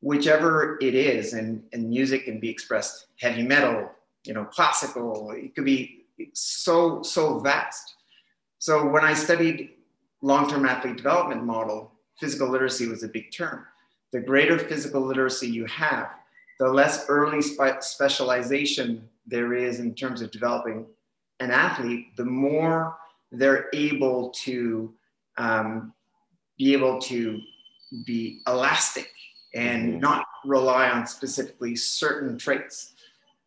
whichever 0.01 0.77
it 0.79 0.93
is. 0.93 1.33
And, 1.33 1.63
and 1.74 1.89
music 1.89 2.25
can 2.25 2.39
be 2.39 2.50
expressed 2.50 3.07
heavy 3.19 3.41
metal, 3.41 3.89
you 4.25 4.33
know, 4.33 4.45
classical, 4.45 5.31
it 5.31 5.55
could 5.55 5.65
be 5.65 6.05
so, 6.33 7.01
so 7.01 7.39
vast. 7.39 7.95
So 8.59 8.87
when 8.87 9.03
I 9.03 9.13
studied 9.13 9.71
long-term 10.21 10.65
athlete 10.65 10.97
development 10.97 11.43
model, 11.43 11.91
physical 12.19 12.49
literacy 12.49 12.87
was 12.87 13.03
a 13.03 13.07
big 13.07 13.31
term. 13.31 13.65
The 14.11 14.19
greater 14.19 14.57
physical 14.57 15.01
literacy 15.01 15.47
you 15.47 15.65
have, 15.65 16.09
the 16.59 16.67
less 16.67 17.05
early 17.07 17.41
spe- 17.41 17.81
specialization 17.81 19.07
there 19.27 19.53
is 19.53 19.79
in 19.79 19.93
terms 19.93 20.21
of 20.21 20.31
developing 20.31 20.85
an 21.39 21.51
athlete, 21.51 22.15
the 22.15 22.25
more 22.25 22.97
they're 23.31 23.67
able 23.73 24.29
to 24.29 24.93
um, 25.37 25.93
be 26.57 26.73
able 26.73 26.99
to 26.99 27.39
be 28.05 28.41
elastic 28.47 29.11
and 29.53 29.91
mm-hmm. 29.91 29.99
not 29.99 30.25
rely 30.45 30.89
on 30.89 31.05
specifically 31.05 31.75
certain 31.75 32.37
traits. 32.37 32.93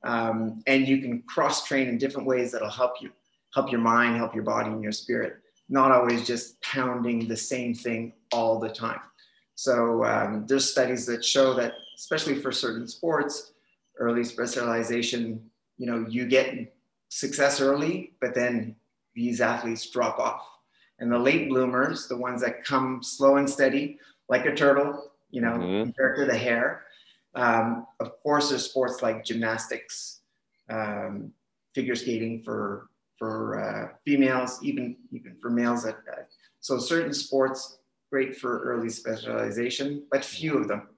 Um, 0.02 0.62
and 0.66 0.86
you 0.86 0.98
can 0.98 1.22
cross 1.22 1.66
train 1.66 1.88
in 1.88 1.98
different 1.98 2.26
ways 2.26 2.52
that'll 2.52 2.70
help 2.70 3.02
you, 3.02 3.10
help 3.54 3.70
your 3.70 3.80
mind, 3.80 4.16
help 4.16 4.34
your 4.34 4.44
body 4.44 4.70
and 4.70 4.82
your 4.82 4.92
spirit, 4.92 5.36
not 5.68 5.92
always 5.92 6.26
just 6.26 6.60
pounding 6.62 7.26
the 7.28 7.36
same 7.36 7.74
thing 7.74 8.12
all 8.32 8.58
the 8.58 8.68
time. 8.68 9.00
So 9.54 10.04
um, 10.04 10.46
there's 10.46 10.70
studies 10.70 11.06
that 11.06 11.24
show 11.24 11.54
that, 11.54 11.74
especially 11.96 12.36
for 12.36 12.50
certain 12.52 12.86
sports, 12.86 13.52
early 13.98 14.24
specialization, 14.24 15.50
you 15.76 15.86
know, 15.86 16.06
you 16.08 16.26
get 16.26 16.74
success 17.08 17.60
early, 17.60 18.12
but 18.20 18.34
then 18.34 18.76
these 19.14 19.40
athletes 19.40 19.90
drop 19.90 20.18
off. 20.18 20.46
And 20.98 21.10
the 21.10 21.18
late 21.18 21.48
bloomers, 21.48 22.08
the 22.08 22.16
ones 22.16 22.42
that 22.42 22.64
come 22.64 23.02
slow 23.02 23.36
and 23.36 23.48
steady, 23.48 23.98
like 24.28 24.46
a 24.46 24.54
turtle, 24.54 25.12
you 25.30 25.40
know, 25.40 25.52
mm-hmm. 25.52 25.82
compared 25.84 26.18
to 26.18 26.26
the 26.26 26.36
hare. 26.36 26.84
Um, 27.34 27.86
of 28.00 28.12
course, 28.22 28.50
there's 28.50 28.68
sports 28.68 29.02
like 29.02 29.24
gymnastics, 29.24 30.20
um, 30.68 31.32
figure 31.74 31.94
skating 31.94 32.42
for 32.42 32.89
for 33.20 33.60
uh, 33.60 33.96
females, 34.04 34.58
even 34.62 34.96
even 35.12 35.36
for 35.36 35.50
males. 35.50 35.84
At, 35.84 35.96
uh, 36.10 36.22
so 36.58 36.78
certain 36.78 37.14
sports 37.14 37.78
great 38.10 38.36
for 38.36 38.60
early 38.64 38.88
specialization, 38.88 40.02
but 40.10 40.24
few 40.24 40.58
of 40.58 40.66
them. 40.66 40.88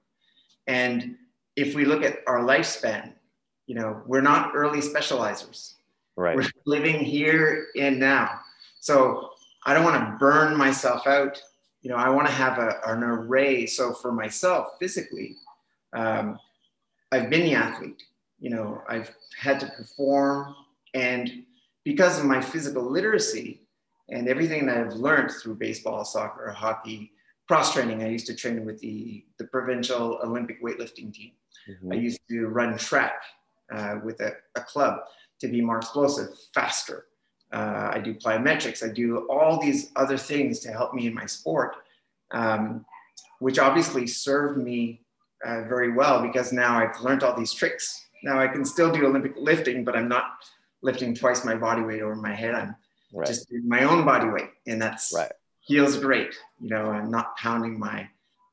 And 0.65 1.15
if 1.55 1.75
we 1.75 1.85
look 1.85 2.03
at 2.03 2.19
our 2.25 2.39
lifespan, 2.39 3.13
you 3.67 3.75
know, 3.75 4.01
we're 4.07 4.21
not 4.21 4.53
early 4.55 4.79
specializers. 4.79 5.75
Right. 6.15 6.35
We're 6.35 6.49
living 6.65 6.99
here 6.99 7.67
and 7.79 7.99
now. 7.99 8.39
So 8.79 9.31
I 9.65 9.73
don't 9.73 9.83
want 9.83 10.03
to 10.03 10.17
burn 10.17 10.57
myself 10.57 11.05
out. 11.05 11.41
You 11.81 11.91
know, 11.91 11.97
I 11.97 12.09
want 12.09 12.27
to 12.27 12.33
have 12.33 12.57
a, 12.57 12.79
an 12.87 13.03
array. 13.03 13.65
So 13.65 13.93
for 13.93 14.11
myself, 14.11 14.69
physically, 14.79 15.35
um, 15.93 16.39
I've 17.11 17.29
been 17.29 17.41
the 17.41 17.55
athlete. 17.55 18.01
You 18.39 18.49
know, 18.49 18.81
I've 18.89 19.11
had 19.37 19.59
to 19.59 19.67
perform, 19.67 20.55
and 20.93 21.43
because 21.83 22.19
of 22.19 22.25
my 22.25 22.41
physical 22.41 22.83
literacy 22.83 23.61
and 24.09 24.27
everything 24.27 24.65
that 24.65 24.77
I've 24.77 24.93
learned 24.93 25.31
through 25.31 25.55
baseball, 25.55 26.05
soccer, 26.05 26.51
hockey, 26.51 27.11
cross 27.47 27.73
training. 27.73 28.03
I 28.03 28.09
used 28.09 28.27
to 28.27 28.35
train 28.35 28.65
with 28.65 28.79
the 28.79 29.25
the 29.37 29.45
provincial 29.45 30.19
Olympic 30.23 30.63
weightlifting 30.63 31.13
team. 31.13 31.31
Mm-hmm. 31.69 31.93
I 31.93 31.95
used 31.95 32.19
to 32.29 32.47
run 32.47 32.77
track 32.77 33.21
uh, 33.73 33.95
with 34.03 34.19
a, 34.21 34.33
a 34.55 34.61
club 34.61 34.99
to 35.41 35.47
be 35.47 35.61
more 35.61 35.77
explosive, 35.77 36.29
faster. 36.53 37.05
Uh, 37.51 37.91
I 37.93 37.99
do 37.99 38.15
plyometrics. 38.15 38.83
I 38.83 38.91
do 38.91 39.27
all 39.29 39.61
these 39.61 39.91
other 39.95 40.17
things 40.17 40.59
to 40.61 40.71
help 40.71 40.93
me 40.93 41.07
in 41.07 41.13
my 41.13 41.25
sport, 41.25 41.75
um, 42.31 42.85
which 43.39 43.59
obviously 43.59 44.07
served 44.07 44.57
me 44.57 45.01
uh, 45.45 45.63
very 45.63 45.91
well 45.91 46.21
because 46.21 46.51
now 46.51 46.79
I've 46.79 46.99
learned 47.01 47.23
all 47.23 47.37
these 47.37 47.53
tricks. 47.53 48.07
Now 48.23 48.39
I 48.39 48.47
can 48.47 48.65
still 48.65 48.91
do 48.91 49.05
Olympic 49.05 49.33
lifting, 49.37 49.83
but 49.83 49.95
I'm 49.95 50.07
not 50.07 50.25
lifting 50.83 51.15
twice 51.15 51.43
my 51.43 51.55
body 51.55 51.81
weight 51.81 52.01
over 52.01 52.15
my 52.15 52.33
head. 52.33 52.53
I'm 52.53 52.75
right. 53.13 53.27
just 53.27 53.49
doing 53.49 53.67
my 53.67 53.83
own 53.83 54.05
body 54.05 54.29
weight, 54.29 54.49
and 54.67 54.81
that's 54.81 55.13
right. 55.15 55.31
feels 55.67 55.97
great. 55.97 56.35
You 56.61 56.69
know, 56.69 56.91
I'm 56.91 57.09
not 57.09 57.35
pounding 57.37 57.79
my 57.79 58.07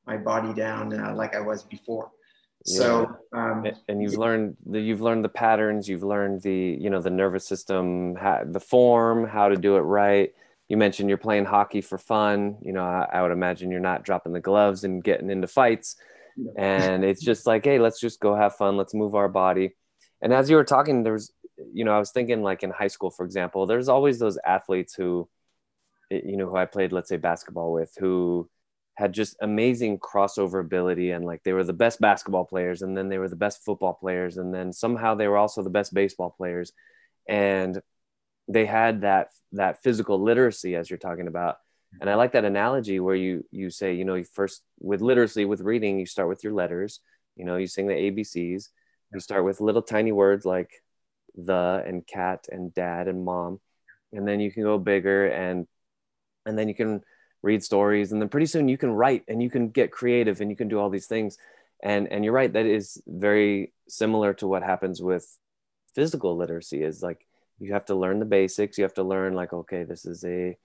my 0.07 0.17
body 0.17 0.55
down 0.55 0.99
uh, 0.99 1.15
like 1.15 1.35
I 1.35 1.41
was 1.41 1.63
before. 1.63 2.11
So, 2.65 3.17
um, 3.33 3.67
and 3.89 4.03
you've 4.03 4.19
learned 4.19 4.57
the 4.67 4.81
you've 4.81 5.01
learned 5.01 5.25
the 5.25 5.31
patterns, 5.31 5.89
you've 5.89 6.03
learned 6.03 6.43
the 6.43 6.77
you 6.81 6.91
know 6.91 7.01
the 7.01 7.11
nervous 7.11 7.47
system, 7.47 8.17
how, 8.17 8.43
the 8.45 8.61
form, 8.61 9.27
how 9.27 9.49
to 9.49 9.57
do 9.57 9.77
it 9.77 9.81
right. 9.81 10.33
You 10.69 10.77
mentioned 10.77 11.09
you're 11.09 11.19
playing 11.19 11.47
hockey 11.47 11.81
for 11.81 11.99
fun. 11.99 12.59
You 12.63 12.73
know, 12.73 12.85
I, 12.85 13.09
I 13.13 13.23
would 13.23 13.33
imagine 13.33 13.71
you're 13.71 13.81
not 13.81 14.05
dropping 14.05 14.33
the 14.33 14.41
gloves 14.41 14.85
and 14.85 15.03
getting 15.03 15.31
into 15.31 15.49
fights. 15.49 15.97
And 16.57 17.05
it's 17.05 17.23
just 17.23 17.47
like, 17.47 17.65
hey, 17.65 17.79
let's 17.79 18.01
just 18.01 18.21
go 18.21 18.35
have 18.35 18.57
fun. 18.57 18.77
Let's 18.77 18.95
move 18.95 19.15
our 19.15 19.29
body. 19.29 19.75
And 20.23 20.33
as 20.33 20.49
you 20.49 20.57
were 20.57 20.65
talking, 20.65 21.03
there 21.03 21.15
was, 21.15 21.33
you 21.73 21.85
know, 21.85 21.93
I 21.93 21.99
was 21.99 22.11
thinking 22.11 22.43
like 22.43 22.63
in 22.63 22.71
high 22.71 22.89
school, 22.89 23.11
for 23.11 23.25
example, 23.25 23.67
there's 23.67 23.89
always 23.89 24.19
those 24.19 24.39
athletes 24.45 24.95
who, 24.95 25.29
eh, 26.11 26.21
you 26.25 26.37
know, 26.37 26.49
who 26.49 26.57
I 26.57 26.67
played, 26.67 26.93
let's 26.93 27.09
say, 27.09 27.17
basketball 27.17 27.73
with, 27.73 27.95
who 27.99 28.49
had 28.97 29.13
just 29.13 29.37
amazing 29.41 29.99
crossover 29.99 30.61
ability 30.61 31.11
and 31.11 31.25
like 31.25 31.43
they 31.43 31.53
were 31.55 31.65
the 31.65 31.73
best 31.73 32.01
basketball 32.01 32.45
players 32.45 32.83
and 32.83 32.97
then 32.97 33.09
they 33.09 33.19
were 33.19 33.29
the 33.29 33.37
best 33.37 33.65
football 33.65 33.95
players 33.95 34.37
and 34.37 34.53
then 34.53 34.73
somehow 34.73 35.15
they 35.15 35.27
were 35.27 35.39
also 35.39 35.63
the 35.63 35.71
best 35.71 35.95
baseball 35.95 36.35
players. 36.37 36.73
And 37.29 37.81
they 38.49 38.67
had 38.67 39.03
that 39.03 39.29
that 39.53 39.83
physical 39.83 40.21
literacy 40.23 40.77
as 40.77 40.91
you're 40.91 40.99
talking 40.99 41.29
about. 41.29 41.57
And 42.01 42.09
i 42.09 42.15
like 42.15 42.33
that 42.33 42.45
analogy 42.45 43.01
where 43.01 43.15
you 43.15 43.45
you 43.51 43.71
say 43.71 43.95
you 43.95 44.05
know 44.05 44.15
you 44.15 44.25
first 44.25 44.63
with 44.79 45.01
literacy 45.01 45.45
with 45.45 45.61
reading 45.61 45.99
you 45.99 46.07
start 46.07 46.29
with 46.29 46.45
your 46.45 46.53
letters. 46.53 47.01
You 47.37 47.45
know 47.45 47.57
you 47.57 47.67
sing 47.67 47.87
the 47.87 47.95
abcs 47.95 48.35
you 49.13 49.21
start 49.21 49.45
with 49.45 49.61
little 49.61 49.83
tiny 49.83 50.13
words 50.13 50.45
like 50.45 50.71
the 51.37 51.83
and 51.87 52.07
cat 52.07 52.47
and 52.51 52.73
dad 52.75 53.09
and 53.09 53.25
mom. 53.25 53.61
And 54.13 54.27
then 54.27 54.41
you 54.41 54.51
can 54.51 54.63
go 54.63 54.79
bigger 54.79 55.27
and 55.29 55.67
and 56.47 56.59
then 56.59 56.69
you 56.69 56.75
can 56.75 57.03
read 57.43 57.63
stories. 57.63 58.13
And 58.13 58.21
then 58.21 58.29
pretty 58.29 58.47
soon 58.47 58.69
you 58.69 58.79
can 58.79 58.91
write 58.91 59.25
and 59.29 59.43
you 59.43 59.51
can 59.51 59.71
get 59.71 59.91
creative 59.91 60.41
and 60.41 60.51
you 60.51 60.57
can 60.57 60.69
do 60.69 60.79
all 60.79 60.91
these 60.91 61.07
things. 61.07 61.39
And 61.83 62.09
and 62.09 62.25
you're 62.25 62.35
right 62.35 62.53
that 62.53 62.67
is 62.67 63.03
very 63.07 63.73
similar 63.89 64.35
to 64.35 64.47
what 64.47 64.63
happens 64.63 65.01
with 65.01 65.27
physical 65.95 66.37
literacy 66.37 66.83
is 66.83 67.03
like 67.03 67.27
you 67.59 67.73
have 67.73 67.87
to 67.87 67.95
learn 67.95 68.19
the 68.19 68.25
basics. 68.25 68.79
You 68.79 68.85
have 68.85 68.95
to 68.95 69.03
learn 69.03 69.35
like 69.35 69.53
okay 69.53 69.85
this 69.85 70.05
is 70.05 70.25
a 70.25 70.57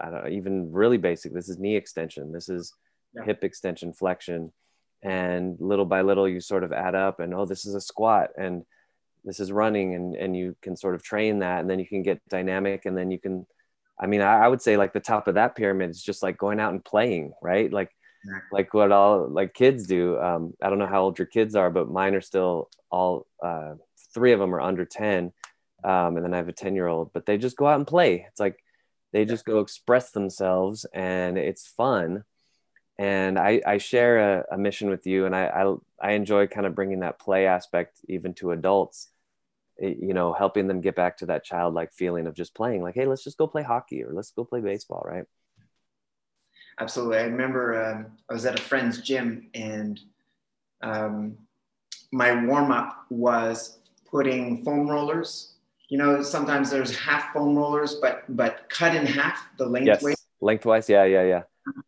i 0.00 0.10
don't 0.10 0.24
know 0.24 0.30
even 0.30 0.72
really 0.72 0.98
basic. 0.98 1.32
This 1.32 1.48
is 1.48 1.58
knee 1.58 1.76
extension. 1.76 2.32
This 2.32 2.48
is 2.48 2.74
yeah. 3.14 3.24
hip 3.24 3.42
extension 3.42 3.92
flexion. 3.92 4.52
And 5.04 5.56
little 5.58 5.84
by 5.84 6.02
little 6.02 6.28
you 6.28 6.40
sort 6.40 6.62
of 6.62 6.72
add 6.72 6.94
up 6.94 7.18
and 7.18 7.34
oh 7.34 7.46
this 7.46 7.66
is 7.66 7.74
a 7.74 7.80
squat. 7.80 8.30
And 8.38 8.64
this 9.24 9.40
is 9.40 9.52
running 9.52 9.94
and 9.94 10.14
and 10.14 10.36
you 10.36 10.56
can 10.62 10.76
sort 10.76 10.94
of 10.94 11.02
train 11.02 11.40
that 11.40 11.60
and 11.60 11.70
then 11.70 11.78
you 11.78 11.86
can 11.86 12.02
get 12.02 12.20
dynamic 12.28 12.86
and 12.86 12.96
then 12.96 13.10
you 13.10 13.18
can 13.18 13.46
I 14.02 14.06
mean, 14.06 14.20
I, 14.20 14.44
I, 14.44 14.48
would 14.48 14.60
say 14.60 14.76
like 14.76 14.92
the 14.92 15.00
top 15.00 15.28
of 15.28 15.34
that 15.34 15.54
pyramid 15.54 15.90
is 15.90 16.02
just 16.02 16.24
like 16.24 16.36
going 16.36 16.58
out 16.58 16.72
and 16.72 16.84
playing, 16.84 17.34
right? 17.40 17.72
Like, 17.72 17.90
like 18.50 18.74
what 18.74 18.92
all 18.92 19.28
like 19.28 19.54
kids 19.54 19.86
do. 19.86 20.18
Um, 20.20 20.54
I 20.62 20.68
don't 20.68 20.78
know 20.78 20.86
how 20.86 21.02
old 21.02 21.18
your 21.18 21.26
kids 21.26 21.54
are, 21.54 21.70
but 21.70 21.90
mine 21.90 22.14
are 22.14 22.20
still 22.20 22.68
all 22.90 23.26
uh, 23.42 23.74
three 24.14 24.32
of 24.32 24.40
them 24.40 24.54
are 24.54 24.60
under 24.60 24.84
ten, 24.84 25.32
um, 25.84 26.16
and 26.16 26.24
then 26.24 26.34
I 26.34 26.36
have 26.36 26.48
a 26.48 26.52
ten 26.52 26.74
year 26.74 26.86
old. 26.86 27.12
But 27.12 27.26
they 27.26 27.38
just 27.38 27.56
go 27.56 27.66
out 27.66 27.78
and 27.78 27.86
play. 27.86 28.26
It's 28.28 28.40
like 28.40 28.62
they 29.12 29.24
just 29.24 29.44
go 29.44 29.60
express 29.60 30.12
themselves, 30.12 30.86
and 30.92 31.36
it's 31.36 31.66
fun. 31.66 32.24
And 32.98 33.38
I, 33.38 33.60
I 33.66 33.78
share 33.78 34.38
a, 34.40 34.44
a 34.52 34.58
mission 34.58 34.88
with 34.88 35.06
you, 35.06 35.26
and 35.26 35.34
I, 35.34 35.46
I 35.46 35.74
I 36.00 36.12
enjoy 36.12 36.46
kind 36.46 36.66
of 36.66 36.74
bringing 36.74 37.00
that 37.00 37.18
play 37.18 37.46
aspect 37.46 37.98
even 38.08 38.34
to 38.34 38.52
adults 38.52 39.11
you 39.78 40.14
know 40.14 40.32
helping 40.32 40.66
them 40.66 40.80
get 40.80 40.94
back 40.94 41.16
to 41.16 41.26
that 41.26 41.44
childlike 41.44 41.92
feeling 41.92 42.26
of 42.26 42.34
just 42.34 42.54
playing 42.54 42.82
like 42.82 42.94
hey 42.94 43.06
let's 43.06 43.24
just 43.24 43.38
go 43.38 43.46
play 43.46 43.62
hockey 43.62 44.02
or 44.04 44.12
let's 44.12 44.30
go 44.30 44.44
play 44.44 44.60
baseball 44.60 45.02
right 45.06 45.24
absolutely 46.78 47.18
i 47.18 47.22
remember 47.22 47.82
um, 47.84 48.06
i 48.30 48.32
was 48.32 48.44
at 48.44 48.58
a 48.58 48.62
friend's 48.62 49.00
gym 49.00 49.48
and 49.54 50.00
um, 50.82 51.36
my 52.12 52.44
warm-up 52.44 53.06
was 53.08 53.78
putting 54.10 54.64
foam 54.64 54.88
rollers 54.88 55.52
you 55.92 55.98
know, 55.98 56.22
sometimes 56.22 56.70
there's 56.70 56.96
half 56.96 57.34
foam 57.34 57.54
rollers, 57.54 57.96
but 57.96 58.24
but 58.30 58.66
cut 58.70 58.94
in 58.96 59.04
half 59.04 59.46
the 59.58 59.68
Yes. 59.68 60.02
lengthwise. 60.02 60.26
Lengthwise. 60.40 60.88
Yeah. 60.88 61.04
Yeah. 61.04 61.42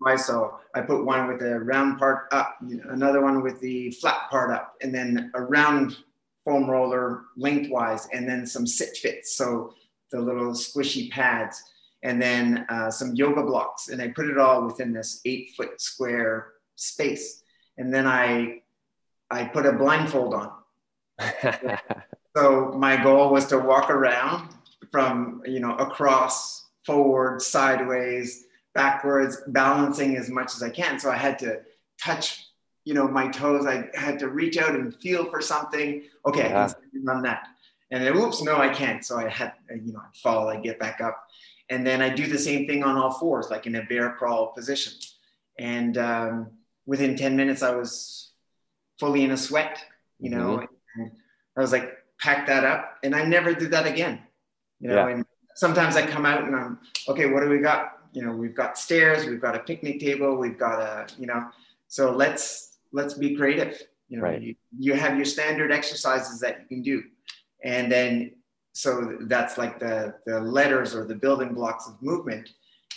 Yeah. 0.05 0.17
So 0.17 0.61
I 0.75 0.83
put 0.83 1.07
one 1.07 1.27
with 1.27 1.41
the 1.41 1.59
round 1.59 1.99
part 1.99 2.29
up, 2.31 2.59
you 2.67 2.77
know, 2.77 2.91
another 2.91 3.23
one 3.23 3.43
with 3.43 3.61
the 3.61 3.93
flat 3.93 4.29
part 4.31 4.51
up, 4.51 4.75
and 4.83 4.95
then 4.95 5.31
a 5.33 5.41
round 5.41 5.97
foam 6.45 6.69
roller 6.69 7.25
lengthwise, 7.37 8.09
and 8.13 8.29
then 8.29 8.47
some 8.47 8.67
sit 8.67 8.97
fits. 8.97 9.37
So 9.37 9.75
the 10.11 10.21
little 10.21 10.53
squishy 10.53 11.11
pads, 11.11 11.63
and 12.03 12.21
then 12.21 12.67
uh, 12.69 12.91
some 12.91 13.15
yoga 13.15 13.43
blocks. 13.43 13.89
And 13.89 14.01
I 14.01 14.09
put 14.09 14.29
it 14.29 14.39
all 14.39 14.67
within 14.67 14.93
this 14.93 15.21
eight 15.25 15.51
foot 15.57 15.81
square 15.81 16.53
space. 16.77 17.43
And 17.79 17.93
then 17.93 18.07
I, 18.07 18.63
I 19.31 19.45
put 19.45 19.67
a 19.67 19.73
blindfold 19.73 20.35
on. 20.35 20.53
So 22.37 22.73
my 22.73 23.01
goal 23.01 23.31
was 23.31 23.47
to 23.47 23.59
walk 23.59 23.91
around 23.91 24.49
from, 24.91 25.41
you 25.47 25.61
know, 25.61 25.77
across, 25.77 26.67
forward, 26.85 27.41
sideways, 27.41 28.47
backwards, 28.75 29.41
balancing 29.49 30.17
as 30.17 30.29
much 30.29 30.55
as 30.57 30.63
I 30.63 30.71
can. 30.71 30.99
So 30.99 31.11
I 31.13 31.17
had 31.17 31.39
to 31.41 31.61
touch, 32.03 32.49
you 32.85 32.95
know, 32.95 33.09
my 33.09 33.29
toes. 33.29 33.67
I 33.67 33.89
had 33.95 34.19
to 34.21 34.29
reach 34.29 34.59
out 34.59 34.75
and 34.75 34.95
feel 34.95 35.25
for 35.31 35.41
something. 35.41 36.03
Okay, 36.27 36.49
Yeah. 36.51 36.67
I 36.67 36.91
can 36.91 37.05
run 37.05 37.23
that. 37.23 37.49
And 37.91 38.05
then, 38.05 38.17
oops, 38.17 38.43
no, 38.43 38.57
I 38.57 38.69
can't. 38.69 39.05
So 39.05 39.19
I 39.19 39.29
had, 39.29 39.53
you 39.71 39.93
know, 39.93 40.01
I 40.01 40.09
fall, 40.23 40.49
I 40.49 40.57
get 40.57 40.79
back 40.79 41.01
up. 41.01 41.27
And 41.71 41.87
then 41.87 42.03
I 42.03 42.09
do 42.09 42.27
the 42.27 42.39
same 42.39 42.67
thing 42.67 42.83
on 42.83 42.97
all 42.97 43.13
fours, 43.13 43.49
like 43.51 43.67
in 43.67 43.77
a 43.77 43.83
bear 43.85 44.11
crawl 44.13 44.49
position. 44.49 44.93
And 45.59 45.97
um, 45.97 46.51
within 46.87 47.17
10 47.17 47.37
minutes, 47.37 47.63
I 47.63 47.75
was 47.75 48.33
fully 48.99 49.25
in 49.25 49.31
a 49.31 49.37
sweat, 49.37 49.83
you 50.19 50.31
know. 50.31 50.67
And 50.97 51.11
I 51.57 51.61
was 51.61 51.73
like, 51.73 51.93
pack 52.21 52.47
that 52.47 52.65
up. 52.65 52.99
And 53.03 53.15
I 53.15 53.25
never 53.25 53.55
did 53.55 53.71
that 53.71 53.87
again, 53.87 54.21
you 54.81 54.89
know. 54.89 55.07
Yeah. 55.07 55.15
And 55.15 55.27
sometimes 55.55 55.97
I 55.97 56.07
come 56.07 56.27
out 56.27 56.45
and 56.45 56.55
I'm, 56.55 56.79
okay, 57.09 57.27
what 57.27 57.43
do 57.43 57.49
we 57.49 57.59
got? 57.59 57.93
You 58.13 58.25
know, 58.25 58.33
we've 58.33 58.55
got 58.55 58.79
stairs, 58.79 59.27
we've 59.27 59.41
got 59.41 59.57
a 59.57 59.61
picnic 59.61 60.01
table, 60.01 60.37
we've 60.37 60.59
got 60.59 60.81
a, 60.81 61.07
you 61.19 61.27
know, 61.27 61.49
so 61.89 62.13
let's 62.13 62.74
let's 62.95 63.15
be 63.15 63.35
creative. 63.37 63.83
You 64.09 64.19
know, 64.19 64.25
Right. 64.25 64.41
you, 64.41 64.55
you 64.79 64.95
have 64.95 65.17
your 65.17 65.25
standard 65.25 65.73
exercises 65.73 66.41
that 66.41 66.61
you 66.61 66.67
can 66.69 66.83
do. 66.83 67.03
And 67.65 67.91
then 67.91 68.33
so 68.73 69.19
that's 69.23 69.57
like 69.59 69.79
the 69.79 70.15
the 70.27 70.41
letters 70.41 70.95
or 70.95 71.05
the 71.05 71.15
building 71.15 71.53
blocks 71.55 71.87
of 71.89 72.01
movement. 72.01 72.49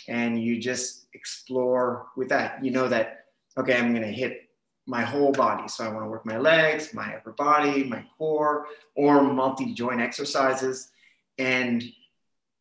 And 0.08 0.42
you 0.42 0.58
just 0.58 1.06
explore 1.14 2.06
with 2.16 2.28
that. 2.30 2.64
You 2.64 2.70
know 2.70 2.88
that, 2.88 3.26
okay, 3.58 3.76
I'm 3.76 3.92
gonna 3.92 4.06
hit 4.24 4.48
my 4.86 5.02
whole 5.02 5.32
body. 5.32 5.68
So 5.68 5.84
I 5.84 5.88
want 5.88 6.04
to 6.06 6.10
work 6.10 6.24
my 6.24 6.38
legs, 6.38 6.94
my 6.94 7.16
upper 7.16 7.32
body, 7.32 7.84
my 7.84 8.02
core, 8.16 8.66
or 8.94 9.22
multi-joint 9.22 10.00
exercises. 10.00 10.90
And 11.38 11.84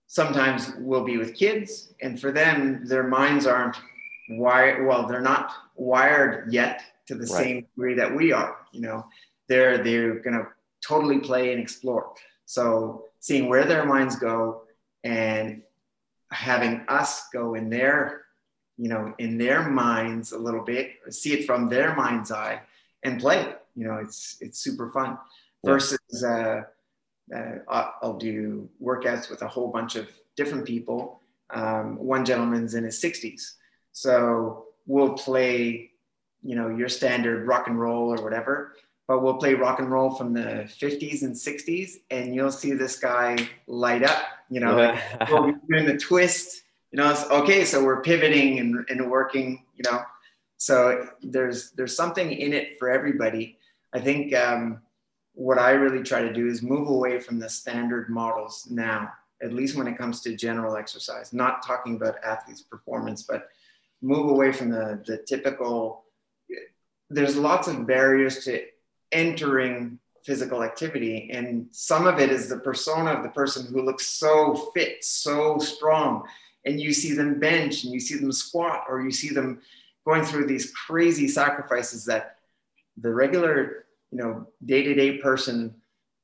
sometimes 0.08 0.74
we'll 0.78 1.06
be 1.06 1.18
with 1.18 1.36
kids, 1.36 1.94
and 2.02 2.20
for 2.20 2.32
them, 2.32 2.86
their 2.86 3.08
minds 3.08 3.46
aren't 3.48 3.78
wired. 4.30 4.86
Well, 4.86 5.08
they're 5.08 5.22
not 5.22 5.54
wired 5.76 6.52
yet 6.52 6.82
to 7.08 7.16
the 7.16 7.26
Right. 7.26 7.44
same 7.44 7.62
degree 7.62 7.96
that 7.96 8.14
we 8.16 8.32
are. 8.32 8.58
You 8.72 8.82
know, 8.82 9.06
they're 9.50 9.84
they're 9.84 10.16
gonna 10.20 10.48
totally 10.86 11.20
play 11.20 11.52
and 11.52 11.62
explore. 11.62 12.14
So 12.46 13.06
seeing 13.20 13.50
where 13.50 13.66
their 13.66 13.86
minds 13.86 14.16
go 14.18 14.64
and 15.04 15.62
having 16.32 16.82
us 16.88 17.28
go 17.34 17.56
in 17.56 17.70
their 17.70 18.24
you 18.78 18.90
know 18.90 19.14
in 19.18 19.38
their 19.38 19.64
minds 19.70 20.34
a 20.34 20.38
little 20.38 20.64
bit 20.64 20.92
see 21.10 21.34
it 21.34 21.46
from 21.46 21.68
their 21.70 21.96
mind's 21.96 22.32
eye 22.32 22.62
and 23.04 23.20
play 23.20 23.54
you 23.76 23.88
know 23.88 23.96
it's 23.96 24.38
it's 24.42 24.60
super 24.60 24.90
fun 24.92 25.18
Yeah. 25.64 25.72
versus 25.72 26.24
uh, 26.24 26.62
uh, 27.34 27.52
I'll 27.70 27.94
I'll 28.04 28.18
do 28.18 28.70
workouts 28.84 29.30
with 29.30 29.42
a 29.42 29.48
whole 29.48 29.70
bunch 29.70 29.96
of 29.96 30.08
different 30.36 30.66
people 30.66 31.22
um, 31.50 31.98
one 31.98 32.26
gentleman's 32.26 32.74
in 32.76 32.84
his 32.84 33.02
60s 33.02 33.54
so 33.94 34.66
we'll 34.86 35.14
play 35.14 35.92
you 36.44 36.56
know 36.56 36.70
your 36.70 36.90
standard 36.90 37.48
rock 37.48 37.68
and 37.68 37.80
roll 37.80 38.14
or 38.14 38.24
whatever 38.24 38.74
but 39.08 39.24
we'll 39.24 39.38
play 39.38 39.54
rock 39.54 39.80
and 39.80 39.90
roll 39.90 40.10
from 40.10 40.34
the 40.34 40.70
50s 40.82 41.24
and 41.24 41.34
60s 41.34 41.94
and 42.12 42.36
you'll 42.36 42.52
see 42.52 42.74
this 42.74 43.00
guy 43.00 43.38
light 43.68 44.04
up 44.04 44.24
you 44.50 44.60
know 44.60 44.76
like, 44.76 45.30
well, 45.30 45.44
we're 45.70 45.78
doing 45.78 45.86
the 45.86 45.98
twist. 45.98 46.64
You 46.92 46.98
know, 46.98 47.26
okay. 47.30 47.66
So 47.66 47.84
we're 47.84 48.02
pivoting 48.02 48.60
and, 48.60 48.86
and 48.90 49.10
working. 49.10 49.66
You 49.76 49.92
know, 49.92 50.02
so 50.58 51.10
there's 51.22 51.72
there's 51.72 51.96
something 51.96 52.32
in 52.32 52.54
it 52.54 52.80
for 52.80 52.90
everybody. 52.90 53.58
I 53.94 54.00
think 54.00 54.34
um, 54.36 54.82
what 55.34 55.60
I 55.60 55.72
really 55.72 56.04
try 56.04 56.22
to 56.22 56.34
do 56.34 56.48
is 56.48 56.62
move 56.62 56.88
away 56.88 57.20
from 57.20 57.40
the 57.40 57.50
standard 57.50 58.10
models 58.10 58.68
now, 58.70 59.12
at 59.42 59.54
least 59.54 59.76
when 59.76 59.88
it 59.88 59.98
comes 59.98 60.22
to 60.22 60.36
general 60.36 60.78
exercise. 60.78 61.34
Not 61.34 61.66
talking 61.66 61.96
about 61.96 62.24
athletes' 62.24 62.62
performance, 62.62 63.24
but 63.24 63.50
move 64.02 64.30
away 64.30 64.52
from 64.52 64.70
the 64.70 65.04
the 65.06 65.18
typical. 65.18 66.04
There's 67.10 67.38
lots 67.38 67.68
of 67.68 67.88
barriers 67.88 68.44
to 68.46 68.64
entering 69.12 70.00
physical 70.26 70.62
activity. 70.62 71.30
And 71.32 71.68
some 71.72 72.06
of 72.06 72.20
it 72.20 72.30
is 72.30 72.50
the 72.50 72.60
persona 72.60 73.12
of 73.12 73.24
the 73.24 73.30
person 73.30 73.66
who 73.72 73.82
looks 73.82 74.08
so 74.08 74.72
fit, 74.74 75.04
so 75.04 75.58
strong. 75.58 76.24
And 76.66 76.82
you 76.82 76.92
see 76.92 77.14
them 77.14 77.40
bench 77.40 77.86
and 77.86 77.94
you 77.94 78.02
see 78.02 78.16
them 78.16 78.34
squat 78.34 78.84
or 78.90 79.02
you 79.02 79.12
see 79.12 79.30
them 79.30 79.62
going 80.06 80.24
through 80.24 80.48
these 80.48 80.72
crazy 80.72 81.30
sacrifices 81.30 82.04
that 82.06 82.40
the 82.98 83.14
regular, 83.14 83.86
you 84.12 84.18
know, 84.18 84.48
day-to-day 84.66 85.20
person 85.20 85.74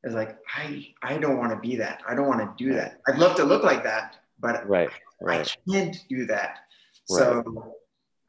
is 0.04 0.14
like, 0.14 0.38
I, 0.54 0.94
I 1.02 1.18
don't 1.18 1.38
want 1.38 1.52
to 1.52 1.58
be 1.58 1.78
that. 1.78 2.02
I 2.06 2.14
don't 2.14 2.28
want 2.28 2.42
to 2.42 2.64
do 2.64 2.74
that. 2.74 3.00
I'd 3.08 3.20
love 3.20 3.38
to 3.38 3.46
look 3.46 3.64
like 3.64 3.84
that, 3.84 4.18
but 4.40 4.68
right. 4.68 4.90
I 5.26 5.46
can't 5.72 5.98
do 6.10 6.26
that. 6.26 6.60
So 7.06 7.74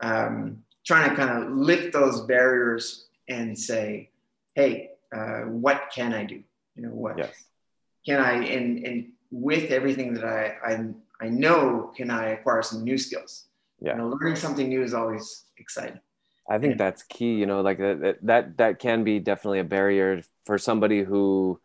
um, 0.01 0.63
trying 0.85 1.11
to 1.11 1.17
kind 1.17 1.43
of 1.43 1.53
lift 1.53 1.93
those 1.93 2.23
barriers 2.23 3.07
and 3.29 3.59
say, 3.59 4.11
hey, 4.55 4.91
uh, 5.15 5.43
what 5.43 5.91
can 5.95 6.13
I 6.13 6.25
do? 6.25 6.43
You 6.77 6.83
know, 6.83 6.91
what 6.91 7.19
Yes. 7.19 7.31
can 8.07 8.21
I, 8.21 8.45
and, 8.45 8.85
and 8.85 9.13
with 9.31 9.71
everything 9.71 10.15
that 10.15 10.25
I, 10.25 10.57
I, 10.65 10.87
I 11.21 11.29
know, 11.29 11.93
can 11.97 12.11
I 12.11 12.31
acquire 12.31 12.63
some 12.63 12.85
new 12.85 12.99
skills? 12.99 13.47
Yeah. 13.81 13.93
You 13.93 13.99
know, 13.99 14.09
learning 14.09 14.37
something 14.37 14.69
new 14.69 14.83
is 14.83 14.95
always 14.95 15.45
exciting. 15.59 16.01
I 16.49 16.59
think 16.59 16.77
that's 16.77 17.03
key. 17.05 17.35
You 17.35 17.47
know, 17.47 17.63
like 17.63 17.79
that 17.79 18.19
that 18.23 18.59
that 18.59 18.79
can 18.79 19.03
be 19.03 19.19
definitely 19.19 19.61
a 19.61 19.65
barrier 19.65 20.23
for 20.45 20.59
somebody 20.59 21.03
who 21.03 21.59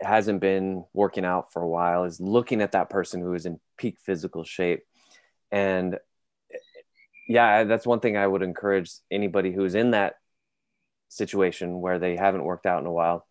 hasn't 0.00 0.40
been 0.40 0.84
working 0.94 1.26
out 1.26 1.52
for 1.52 1.60
a 1.60 1.68
while. 1.68 2.04
Is 2.04 2.18
looking 2.18 2.62
at 2.62 2.72
that 2.72 2.88
person 2.88 3.20
who 3.20 3.34
is 3.34 3.44
in 3.44 3.60
peak 3.76 3.98
physical 4.00 4.44
shape, 4.44 4.84
and 5.52 5.98
yeah, 7.28 7.64
that's 7.64 7.86
one 7.86 8.00
thing 8.00 8.16
I 8.16 8.26
would 8.26 8.42
encourage 8.42 8.90
anybody 9.10 9.52
who's 9.52 9.74
in 9.74 9.92
that 9.92 10.14
situation 11.08 11.80
where 11.80 11.98
they 11.98 12.16
haven't 12.16 12.44
worked 12.44 12.66
out 12.66 12.80
in 12.80 12.86
a 12.86 12.92
while. 12.92 13.26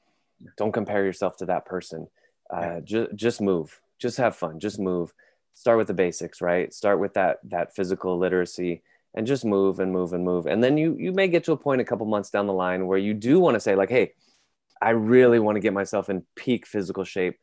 Don't 0.55 0.71
compare 0.71 1.03
yourself 1.03 1.37
to 1.37 1.47
that 1.47 1.65
person. 1.65 2.07
Uh, 2.49 2.79
just 2.79 3.15
just 3.15 3.41
move. 3.41 3.81
Just 3.99 4.17
have 4.17 4.35
fun. 4.35 4.59
Just 4.59 4.79
move. 4.79 5.13
Start 5.53 5.79
with 5.79 5.87
the 5.87 5.93
basics, 5.93 6.39
right? 6.39 6.73
Start 6.73 6.99
with 6.99 7.15
that 7.15 7.39
that 7.49 7.75
physical 7.75 8.17
literacy 8.17 8.83
and 9.17 9.25
just 9.25 9.43
move 9.43 9.79
and 9.79 9.91
move 9.91 10.13
and 10.13 10.23
move 10.23 10.45
and 10.45 10.63
then 10.63 10.77
you 10.77 10.95
you 10.99 11.11
may 11.11 11.27
get 11.27 11.43
to 11.43 11.51
a 11.51 11.57
point 11.57 11.81
a 11.81 11.85
couple 11.85 12.05
months 12.05 12.29
down 12.29 12.45
the 12.45 12.53
line 12.53 12.85
where 12.85 12.99
you 12.99 13.13
do 13.13 13.39
want 13.39 13.55
to 13.55 13.59
say 13.59 13.75
like 13.75 13.89
hey 13.89 14.13
i 14.81 14.91
really 14.91 15.39
want 15.39 15.55
to 15.55 15.59
get 15.59 15.73
myself 15.73 16.09
in 16.09 16.23
peak 16.35 16.67
physical 16.67 17.03
shape 17.03 17.37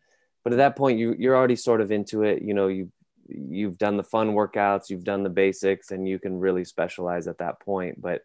but 0.44 0.52
at 0.52 0.58
that 0.58 0.76
point 0.76 0.98
you 0.98 1.14
you're 1.18 1.36
already 1.36 1.56
sort 1.56 1.80
of 1.80 1.90
into 1.90 2.22
it 2.22 2.42
you 2.42 2.54
know 2.54 2.68
you 2.68 2.90
you've 3.28 3.78
done 3.78 3.96
the 3.96 4.04
fun 4.04 4.32
workouts 4.32 4.90
you've 4.90 5.04
done 5.04 5.22
the 5.22 5.30
basics 5.30 5.90
and 5.90 6.08
you 6.08 6.18
can 6.18 6.38
really 6.38 6.64
specialize 6.64 7.26
at 7.26 7.38
that 7.38 7.60
point. 7.60 8.00
But 8.00 8.22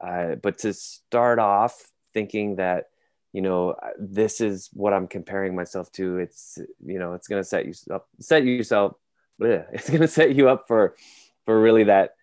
uh, 0.00 0.36
but 0.36 0.58
to 0.58 0.72
start 0.72 1.38
off 1.38 1.90
thinking 2.14 2.56
that 2.56 2.86
you 3.32 3.42
know 3.42 3.76
this 3.98 4.40
is 4.40 4.70
what 4.72 4.94
i'm 4.94 5.06
comparing 5.06 5.54
myself 5.54 5.92
to 5.92 6.16
it's 6.16 6.58
you 6.84 6.98
know 6.98 7.12
it's 7.12 7.28
to 7.28 7.44
set 7.44 7.66
you 7.66 7.74
up 7.92 8.08
set 8.18 8.44
yourself 8.44 8.94
bleh, 9.40 9.66
it's 9.72 9.86
to 9.86 10.08
set 10.08 10.34
you 10.34 10.48
up 10.48 10.66
for 10.66 10.96
for 11.44 11.60
really 11.60 11.84
that 11.84 12.14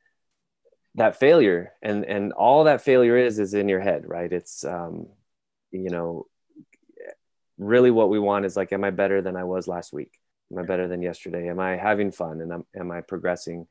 that 0.95 1.19
failure. 1.19 1.73
And 1.81 2.05
and 2.05 2.33
all 2.33 2.65
that 2.65 2.81
failure 2.81 3.17
is 3.17 3.39
is 3.39 3.53
in 3.53 3.69
your 3.69 3.81
head 3.81 4.03
right? 4.07 4.31
It's 4.31 4.63
um 4.63 5.07
you 5.71 5.89
know 5.89 6.27
really 7.57 7.91
what 7.91 8.09
we 8.09 8.19
want 8.19 8.45
is 8.45 8.57
like 8.57 8.73
am 8.73 8.83
i 8.83 8.89
better 8.89 9.21
than 9.21 9.37
i 9.37 9.43
was 9.45 9.65
last 9.65 9.93
week 9.93 10.19
am 10.55 10.63
i 10.63 10.65
better 10.65 10.87
than 10.87 11.01
yesterday? 11.01 11.49
Am 11.49 11.59
i 11.59 11.75
having 11.75 12.11
fun? 12.11 12.41
And 12.41 12.51
am, 12.51 12.65
am 12.75 12.91
i 12.91 13.01
progressing 13.01 13.67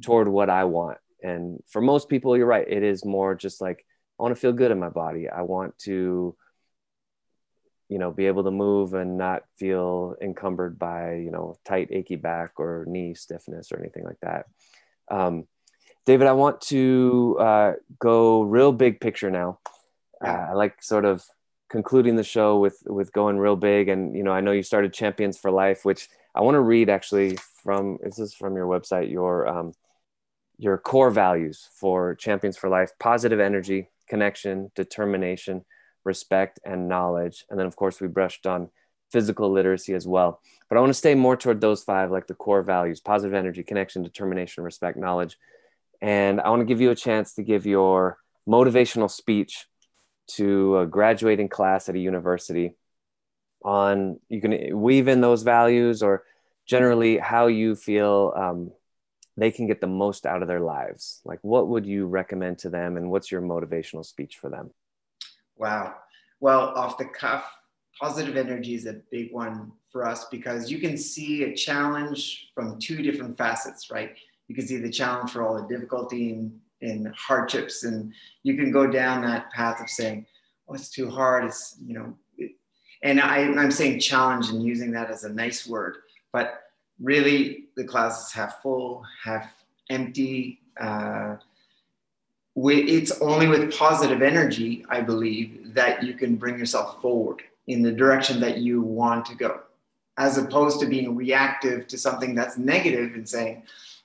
toward 0.00 0.28
what 0.28 0.50
i 0.50 0.64
want? 0.64 0.98
And 1.22 1.62
for 1.68 1.80
most 1.80 2.08
people 2.08 2.36
you're 2.36 2.46
right. 2.46 2.66
It 2.68 2.82
is 2.82 3.04
more 3.04 3.34
just 3.34 3.60
like 3.60 3.84
i 4.18 4.22
want 4.22 4.34
to 4.34 4.40
feel 4.40 4.52
good 4.52 4.70
in 4.70 4.78
my 4.78 4.90
body. 4.90 5.28
I 5.28 5.42
want 5.42 5.78
to 5.80 6.36
you 7.88 7.98
know 7.98 8.10
be 8.10 8.26
able 8.26 8.44
to 8.44 8.50
move 8.50 8.94
and 8.94 9.18
not 9.18 9.42
feel 9.56 10.16
encumbered 10.20 10.78
by 10.78 11.14
you 11.14 11.30
know 11.30 11.56
tight 11.64 11.88
achy 11.90 12.16
back 12.16 12.52
or 12.58 12.84
knee 12.88 13.14
stiffness 13.14 13.72
or 13.72 13.78
anything 13.78 14.04
like 14.04 14.18
that. 14.22 14.46
Um, 15.10 15.46
David, 16.06 16.26
I 16.26 16.32
want 16.32 16.60
to 16.62 17.36
uh, 17.40 17.72
go 17.98 18.42
real 18.42 18.72
big 18.72 19.00
picture 19.00 19.30
now. 19.30 19.58
Uh, 20.22 20.48
I 20.50 20.52
like 20.52 20.82
sort 20.82 21.04
of 21.04 21.24
concluding 21.70 22.16
the 22.16 22.24
show 22.24 22.58
with 22.58 22.82
with 22.86 23.12
going 23.12 23.38
real 23.38 23.56
big, 23.56 23.88
and 23.88 24.16
you 24.16 24.22
know, 24.22 24.32
I 24.32 24.40
know 24.40 24.52
you 24.52 24.62
started 24.62 24.92
Champions 24.92 25.38
for 25.38 25.50
Life, 25.50 25.84
which 25.84 26.08
I 26.34 26.40
want 26.40 26.56
to 26.56 26.60
read 26.60 26.90
actually 26.90 27.38
from. 27.62 27.98
This 28.02 28.18
is 28.18 28.34
from 28.34 28.56
your 28.56 28.66
website. 28.66 29.10
Your 29.10 29.46
um, 29.46 29.72
your 30.58 30.78
core 30.78 31.10
values 31.10 31.68
for 31.78 32.14
Champions 32.14 32.56
for 32.56 32.68
Life: 32.68 32.90
positive 32.98 33.40
energy, 33.40 33.90
connection, 34.08 34.70
determination, 34.74 35.64
respect, 36.04 36.58
and 36.64 36.88
knowledge. 36.88 37.44
And 37.48 37.58
then, 37.58 37.66
of 37.66 37.76
course, 37.76 38.00
we 38.00 38.08
brushed 38.08 38.46
on 38.46 38.70
physical 39.12 39.50
literacy 39.52 39.94
as 39.94 40.08
well. 40.08 40.40
But 40.68 40.76
I 40.76 40.80
want 40.80 40.90
to 40.90 40.98
stay 40.98 41.14
more 41.14 41.36
toward 41.36 41.60
those 41.60 41.84
five, 41.84 42.10
like 42.10 42.26
the 42.26 42.34
core 42.34 42.62
values: 42.62 43.00
positive 43.00 43.34
energy, 43.34 43.62
connection, 43.62 44.02
determination, 44.02 44.64
respect, 44.64 44.98
knowledge. 44.98 45.38
And 46.00 46.40
I 46.40 46.50
want 46.50 46.60
to 46.60 46.66
give 46.66 46.80
you 46.80 46.90
a 46.90 46.96
chance 46.96 47.34
to 47.34 47.42
give 47.42 47.64
your 47.64 48.18
motivational 48.48 49.10
speech 49.10 49.66
to 50.26 50.78
a 50.78 50.86
graduating 50.86 51.48
class 51.48 51.88
at 51.88 51.94
a 51.94 51.98
university 51.98 52.74
on 53.64 54.20
you 54.28 54.40
can 54.40 54.78
weave 54.78 55.08
in 55.08 55.20
those 55.20 55.42
values 55.42 56.02
or 56.02 56.24
generally 56.66 57.18
how 57.18 57.46
you 57.46 57.74
feel 57.74 58.32
um, 58.36 58.70
they 59.36 59.50
can 59.50 59.66
get 59.66 59.80
the 59.80 59.86
most 59.86 60.26
out 60.26 60.42
of 60.42 60.48
their 60.48 60.60
lives. 60.60 61.20
Like 61.24 61.38
what 61.42 61.68
would 61.68 61.86
you 61.86 62.06
recommend 62.06 62.58
to 62.58 62.70
them 62.70 62.96
and 62.96 63.10
what's 63.10 63.32
your 63.32 63.42
motivational 63.42 64.04
speech 64.04 64.36
for 64.36 64.50
them? 64.50 64.70
Wow. 65.56 65.94
Well 66.40 66.60
off 66.60 66.98
the 66.98 67.06
cuff 67.06 67.50
positive 68.00 68.36
energy 68.36 68.74
is 68.74 68.86
a 68.86 69.00
big 69.10 69.32
one 69.32 69.70
for 69.90 70.06
us 70.06 70.24
because 70.24 70.68
you 70.70 70.78
can 70.78 70.98
see 70.98 71.44
a 71.44 71.54
challenge 71.54 72.50
from 72.54 72.78
two 72.78 73.02
different 73.02 73.38
facets 73.38 73.90
right? 73.90 74.14
You 74.48 74.54
can 74.54 74.66
see 74.66 74.76
the 74.76 74.90
challenge 74.90 75.30
for 75.30 75.42
all 75.42 75.54
the 75.54 75.66
difficulty 75.74 76.32
and, 76.32 76.60
and 76.82 77.14
hardships 77.16 77.84
and 77.84 78.12
you 78.42 78.56
can 78.56 78.70
go 78.70 78.86
down 78.86 79.22
that 79.22 79.50
path 79.52 79.80
of 79.80 79.88
saying 79.88 80.26
oh 80.68 80.74
it's 80.74 80.90
too 80.90 81.10
hard. 81.10 81.44
It's 81.44 81.76
you 81.84 81.94
know 81.94 82.14
and 83.04 83.20
I, 83.20 83.38
i'm 83.42 83.70
saying 83.70 84.00
challenge 84.00 84.48
and 84.50 84.64
using 84.64 84.90
that 84.92 85.10
as 85.10 85.22
a 85.24 85.32
nice 85.32 85.66
word 85.66 85.98
but 86.32 86.64
really 87.00 87.66
the 87.76 87.84
classes 87.84 88.32
half 88.32 88.60
full 88.60 89.04
half 89.22 89.48
empty 89.90 90.60
uh, 90.80 91.36
it's 92.56 93.20
only 93.20 93.46
with 93.46 93.76
positive 93.76 94.22
energy 94.22 94.84
i 94.88 95.00
believe 95.00 95.72
that 95.74 96.02
you 96.02 96.14
can 96.14 96.34
bring 96.34 96.58
yourself 96.58 97.00
forward 97.00 97.42
in 97.68 97.82
the 97.82 97.92
direction 97.92 98.40
that 98.40 98.58
you 98.58 98.82
want 98.82 99.24
to 99.26 99.36
go 99.36 99.60
as 100.16 100.38
opposed 100.38 100.80
to 100.80 100.86
being 100.86 101.14
reactive 101.14 101.86
to 101.86 101.96
something 101.96 102.34
that's 102.34 102.58
negative 102.58 103.14
and 103.14 103.28
saying 103.28 103.62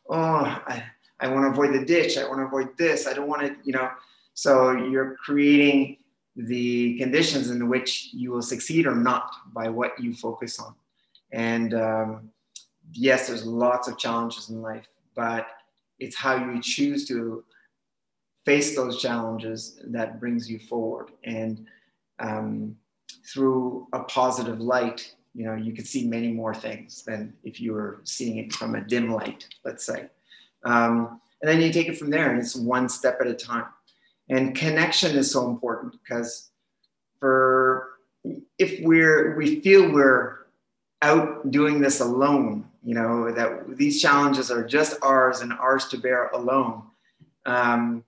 oh, 0.09 0.61
I, 0.67 0.83
I 1.19 1.27
want 1.27 1.45
to 1.45 1.49
avoid 1.49 1.73
the 1.73 1.85
ditch. 1.85 2.17
I 2.17 2.27
want 2.27 2.39
to 2.39 2.45
avoid 2.45 2.77
this. 2.77 3.07
I 3.07 3.13
don't 3.13 3.27
want 3.27 3.41
to, 3.43 3.55
you 3.63 3.73
know. 3.73 3.89
So 4.33 4.71
you're 4.71 5.15
creating 5.15 5.97
the 6.47 6.97
conditions 6.97 7.49
in 7.49 7.67
which 7.67 8.09
you 8.13 8.31
will 8.31 8.41
succeed 8.41 8.85
or 8.85 8.95
not 8.95 9.31
by 9.53 9.67
what 9.69 9.99
you 9.99 10.13
focus 10.13 10.59
on. 10.59 10.73
And 11.31 11.73
um, 11.73 12.29
yes, 12.93 13.27
there's 13.27 13.45
lots 13.45 13.87
of 13.87 13.97
challenges 13.97 14.49
in 14.49 14.61
life, 14.61 14.87
but 15.15 15.47
it's 15.99 16.15
how 16.15 16.35
you 16.35 16.61
choose 16.61 17.07
to 17.09 17.43
face 18.45 18.75
those 18.75 19.01
challenges 19.01 19.79
that 19.85 20.19
brings 20.19 20.49
you 20.49 20.59
forward. 20.59 21.11
And 21.23 21.65
um, 22.19 22.75
through 23.25 23.87
a 23.93 24.03
positive 24.03 24.61
light, 24.61 25.13
you 25.35 25.45
know 25.45 25.55
you 25.55 25.73
could 25.73 25.87
see 25.87 26.07
many 26.07 26.31
more 26.31 26.53
things 26.53 27.03
than 27.03 27.33
if 27.43 27.61
you 27.61 27.73
were 27.73 28.01
seeing 28.03 28.37
it 28.37 28.53
from 28.53 28.75
a 28.75 28.81
dim 28.81 29.11
light 29.11 29.47
let's 29.63 29.85
say 29.85 30.07
um, 30.65 31.21
and 31.41 31.49
then 31.49 31.61
you 31.61 31.71
take 31.71 31.87
it 31.87 31.97
from 31.97 32.09
there 32.09 32.31
and 32.31 32.39
it's 32.39 32.55
one 32.55 32.89
step 32.89 33.19
at 33.21 33.27
a 33.27 33.33
time 33.33 33.65
and 34.29 34.55
connection 34.55 35.15
is 35.17 35.31
so 35.31 35.49
important 35.49 35.93
because 36.03 36.51
for 37.19 37.89
if 38.57 38.79
we're 38.81 39.35
we 39.35 39.59
feel 39.61 39.91
we're 39.91 40.45
out 41.01 41.49
doing 41.51 41.79
this 41.79 41.99
alone 42.01 42.65
you 42.83 42.93
know 42.93 43.31
that 43.31 43.77
these 43.77 44.01
challenges 44.01 44.51
are 44.51 44.65
just 44.65 44.97
ours 45.01 45.41
and 45.41 45.53
ours 45.53 45.87
to 45.87 45.97
bear 45.97 46.27
alone 46.29 46.83
um, 47.45 48.03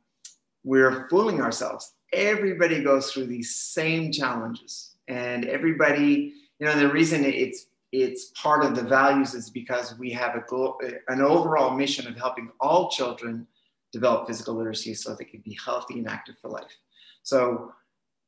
we're 0.63 1.07
fooling 1.09 1.41
ourselves. 1.41 1.93
Everybody 2.13 2.83
goes 2.83 3.11
through 3.11 3.27
these 3.27 3.55
same 3.55 4.11
challenges. 4.11 4.95
And 5.07 5.45
everybody 5.45 6.33
you 6.59 6.67
know, 6.67 6.77
the 6.77 6.91
reason 6.91 7.25
it's 7.25 7.67
it's 7.91 8.31
part 8.41 8.63
of 8.63 8.75
the 8.75 8.83
values 8.83 9.33
is 9.33 9.49
because 9.49 9.97
we 9.97 10.11
have 10.11 10.35
a 10.35 10.45
goal, 10.47 10.79
an 11.07 11.21
overall 11.21 11.75
mission 11.75 12.07
of 12.07 12.15
helping 12.15 12.49
all 12.59 12.89
children 12.89 13.47
develop 13.91 14.27
physical 14.27 14.55
literacy 14.55 14.93
so 14.93 15.13
they 15.13 15.25
can 15.25 15.41
be 15.41 15.57
healthy 15.63 15.99
and 15.99 16.07
active 16.07 16.35
for 16.41 16.49
life. 16.49 16.77
So 17.23 17.73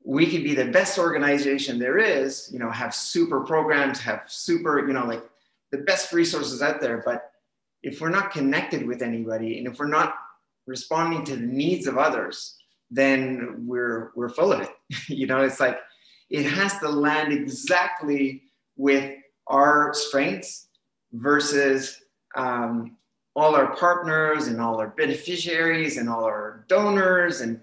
we 0.04 0.26
could 0.30 0.44
be 0.44 0.54
the 0.54 0.66
best 0.66 1.00
organization 1.00 1.80
there 1.80 1.98
is, 1.98 2.50
you 2.52 2.60
know, 2.60 2.70
have 2.70 2.94
super 2.94 3.42
programs, 3.42 4.00
have 4.02 4.24
super, 4.28 4.86
you 4.86 4.94
know, 4.94 5.06
like 5.06 5.24
the 5.72 5.78
best 5.80 6.12
resources 6.12 6.62
out 6.62 6.82
there. 6.82 7.02
But 7.06 7.32
if 7.82 8.02
we're 8.02 8.10
not 8.10 8.32
connected 8.32 8.86
with 8.86 9.02
anybody 9.02 9.58
and 9.58 9.68
if 9.68 9.80
we're 9.80 9.88
not 9.88 10.16
responding 10.68 11.24
to 11.26 11.36
the 11.36 11.46
needs 11.46 11.88
of 11.88 11.98
others, 11.98 12.58
then 12.92 13.66
we're 13.66 14.12
we're 14.16 14.30
full 14.30 14.54
of 14.54 14.62
it. 14.62 14.70
you 15.08 15.26
know, 15.26 15.42
it's 15.42 15.60
like 15.60 15.80
it 16.30 16.46
has 16.46 16.78
to 16.80 16.90
land 16.90 17.32
exactly 17.32 18.44
with 18.76 19.16
our 19.48 19.94
strengths 19.94 20.68
versus 21.14 22.02
um, 22.36 22.98
all 23.36 23.56
our 23.56 23.76
partners 23.76 24.48
and 24.48 24.62
all 24.62 24.80
our 24.80 24.90
beneficiaries 24.90 25.98
and 25.98 26.08
all 26.08 26.24
our 26.24 26.66
donors 26.68 27.42
and 27.42 27.60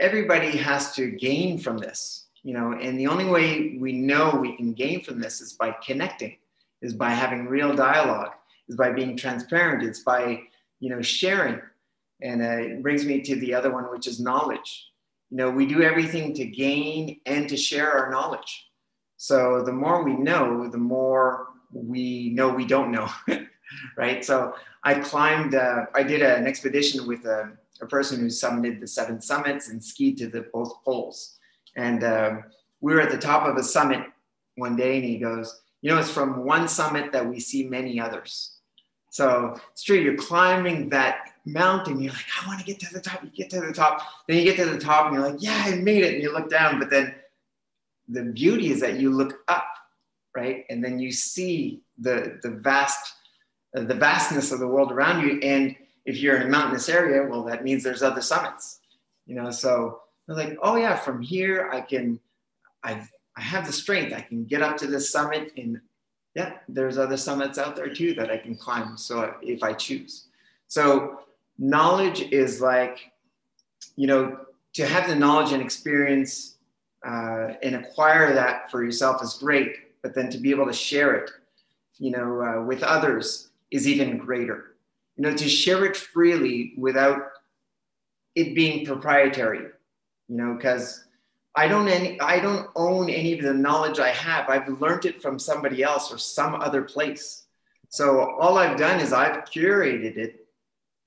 everybody 0.00 0.50
has 0.56 0.94
to 0.94 1.10
gain 1.10 1.58
from 1.58 1.78
this 1.78 2.24
you 2.44 2.52
know? 2.52 2.72
And 2.80 2.96
the 3.00 3.08
only 3.08 3.24
way 3.24 3.76
we 3.80 3.92
know 3.92 4.36
we 4.36 4.56
can 4.56 4.72
gain 4.72 5.02
from 5.02 5.18
this 5.18 5.40
is 5.40 5.54
by 5.54 5.74
connecting 5.84 6.36
is 6.82 6.94
by 6.94 7.10
having 7.10 7.46
real 7.46 7.74
dialogue 7.74 8.32
is 8.68 8.76
by 8.76 8.92
being 8.92 9.16
transparent 9.16 9.82
it's 9.82 10.00
by 10.00 10.40
you 10.78 10.90
know 10.90 11.02
sharing. 11.02 11.60
And 12.22 12.42
uh, 12.42 12.58
it 12.58 12.82
brings 12.82 13.04
me 13.04 13.20
to 13.22 13.36
the 13.36 13.54
other 13.54 13.72
one 13.72 13.90
which 13.90 14.06
is 14.06 14.20
knowledge. 14.20 14.86
You 15.30 15.38
know, 15.38 15.50
we 15.50 15.66
do 15.66 15.82
everything 15.82 16.32
to 16.34 16.44
gain 16.44 17.20
and 17.26 17.48
to 17.48 17.56
share 17.56 17.90
our 17.90 18.10
knowledge. 18.10 18.68
So 19.16 19.62
the 19.64 19.72
more 19.72 20.04
we 20.04 20.14
know, 20.14 20.68
the 20.68 20.78
more 20.78 21.48
we 21.72 22.30
know 22.30 22.50
we 22.50 22.66
don't 22.66 22.92
know, 22.92 23.08
right? 23.96 24.24
So 24.24 24.54
I 24.82 24.94
climbed, 24.94 25.54
uh, 25.54 25.86
I 25.94 26.02
did 26.02 26.22
an 26.22 26.46
expedition 26.46 27.06
with 27.06 27.24
a, 27.24 27.52
a, 27.80 27.86
person 27.86 28.20
who 28.20 28.26
summited 28.26 28.80
the 28.80 28.86
seven 28.86 29.20
summits 29.20 29.68
and 29.68 29.82
skied 29.82 30.18
to 30.18 30.28
the 30.28 30.42
both 30.52 30.82
poles. 30.84 31.38
And 31.76 32.04
uh, 32.04 32.36
we 32.80 32.94
were 32.94 33.00
at 33.00 33.10
the 33.10 33.18
top 33.18 33.46
of 33.48 33.56
a 33.56 33.62
summit 33.62 34.06
one 34.56 34.76
day, 34.76 34.96
and 34.96 35.04
he 35.04 35.18
goes, 35.18 35.62
"You 35.82 35.90
know, 35.90 35.98
it's 35.98 36.10
from 36.10 36.44
one 36.44 36.68
summit 36.68 37.10
that 37.12 37.26
we 37.28 37.40
see 37.40 37.66
many 37.66 37.98
others." 37.98 38.58
So 39.10 39.56
it's 39.72 39.82
true. 39.82 39.96
You're 39.96 40.16
climbing 40.16 40.88
that 40.90 41.34
mountain, 41.44 42.00
you're 42.00 42.12
like, 42.12 42.24
I 42.42 42.46
want 42.46 42.60
to 42.60 42.66
get 42.66 42.80
to 42.80 42.92
the 42.92 43.00
top. 43.00 43.22
You 43.22 43.30
get 43.30 43.50
to 43.50 43.60
the 43.60 43.72
top. 43.72 44.02
Then 44.26 44.38
you 44.38 44.44
get 44.44 44.56
to 44.56 44.64
the 44.66 44.78
top 44.78 45.06
and 45.06 45.14
you're 45.14 45.28
like, 45.28 45.42
yeah, 45.42 45.62
I 45.66 45.76
made 45.76 46.02
it. 46.02 46.14
And 46.14 46.22
you 46.22 46.32
look 46.32 46.50
down. 46.50 46.78
But 46.78 46.90
then 46.90 47.14
the 48.08 48.24
beauty 48.24 48.70
is 48.70 48.80
that 48.80 48.98
you 48.98 49.10
look 49.10 49.38
up, 49.48 49.66
right? 50.34 50.64
And 50.68 50.82
then 50.82 50.98
you 50.98 51.12
see 51.12 51.82
the, 51.98 52.38
the 52.42 52.50
vast, 52.50 53.14
the 53.74 53.94
vastness 53.94 54.52
of 54.52 54.60
the 54.60 54.68
world 54.68 54.92
around 54.92 55.26
you. 55.26 55.40
And 55.40 55.74
if 56.04 56.18
you're 56.18 56.36
in 56.36 56.42
a 56.42 56.50
mountainous 56.50 56.88
area, 56.88 57.28
well, 57.28 57.42
that 57.44 57.64
means 57.64 57.82
there's 57.82 58.02
other 58.02 58.20
summits, 58.20 58.80
you 59.26 59.34
know? 59.34 59.50
So 59.50 60.00
they're 60.26 60.36
like, 60.36 60.56
oh 60.62 60.76
yeah, 60.76 60.96
from 60.96 61.20
here 61.20 61.68
I 61.72 61.80
can, 61.80 62.20
I've, 62.82 63.10
I 63.36 63.40
have 63.40 63.66
the 63.66 63.72
strength. 63.72 64.14
I 64.14 64.20
can 64.20 64.44
get 64.44 64.62
up 64.62 64.76
to 64.78 64.86
this 64.86 65.10
summit 65.10 65.52
and 65.56 65.80
yeah, 66.36 66.54
there's 66.68 66.98
other 66.98 67.16
summits 67.16 67.58
out 67.58 67.76
there 67.76 67.92
too 67.92 68.14
that 68.14 68.30
I 68.30 68.38
can 68.38 68.56
climb. 68.56 68.96
So 68.96 69.34
if 69.42 69.62
I 69.62 69.72
choose. 69.72 70.26
So 70.68 71.20
knowledge 71.58 72.22
is 72.32 72.60
like, 72.60 73.12
you 73.96 74.06
know, 74.06 74.38
to 74.74 74.86
have 74.86 75.08
the 75.08 75.14
knowledge 75.14 75.52
and 75.52 75.62
experience 75.62 76.56
uh, 77.06 77.54
and 77.62 77.76
acquire 77.76 78.34
that 78.34 78.70
for 78.70 78.84
yourself 78.84 79.22
is 79.22 79.34
great, 79.34 79.76
but 80.02 80.14
then 80.14 80.30
to 80.30 80.38
be 80.38 80.50
able 80.50 80.66
to 80.66 80.72
share 80.72 81.14
it, 81.14 81.30
you 81.98 82.10
know, 82.10 82.40
uh, 82.40 82.64
with 82.64 82.82
others 82.82 83.50
is 83.74 83.88
even 83.88 84.16
greater. 84.18 84.76
You 85.16 85.24
know, 85.24 85.34
to 85.34 85.48
share 85.48 85.84
it 85.84 85.96
freely 85.96 86.74
without 86.78 87.18
it 88.36 88.54
being 88.54 88.86
proprietary, 88.86 89.66
you 90.28 90.36
know, 90.36 90.54
because 90.54 91.04
I 91.56 91.66
don't 91.66 91.88
any 91.88 92.20
I 92.20 92.38
don't 92.38 92.68
own 92.76 93.10
any 93.10 93.32
of 93.36 93.44
the 93.44 93.52
knowledge 93.52 93.98
I 93.98 94.10
have. 94.10 94.48
I've 94.48 94.80
learned 94.80 95.06
it 95.06 95.20
from 95.20 95.38
somebody 95.38 95.82
else 95.82 96.12
or 96.12 96.18
some 96.18 96.54
other 96.54 96.82
place. 96.82 97.46
So 97.88 98.30
all 98.40 98.58
I've 98.58 98.78
done 98.78 99.00
is 99.00 99.12
I've 99.12 99.44
curated 99.44 100.16
it 100.16 100.46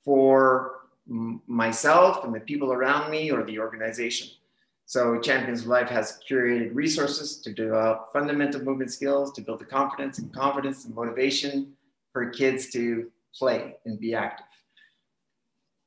for 0.03 0.81
myself 1.07 2.25
and 2.25 2.35
the 2.35 2.41
people 2.41 2.73
around 2.73 3.09
me 3.09 3.31
or 3.31 3.45
the 3.45 3.59
organization. 3.59 4.27
So 4.85 5.19
Champions 5.19 5.61
of 5.61 5.67
Life 5.67 5.89
has 5.89 6.19
curated 6.29 6.71
resources 6.73 7.37
to 7.41 7.53
develop 7.53 8.11
fundamental 8.11 8.61
movement 8.61 8.91
skills, 8.91 9.31
to 9.33 9.41
build 9.41 9.59
the 9.59 9.65
confidence 9.65 10.19
and 10.19 10.33
confidence 10.33 10.83
and 10.85 10.95
motivation 10.95 11.76
for 12.17 12.29
kids 12.31 12.71
to 12.71 13.11
play 13.37 13.75
and 13.85 13.99
be 13.99 14.15
active. 14.15 14.47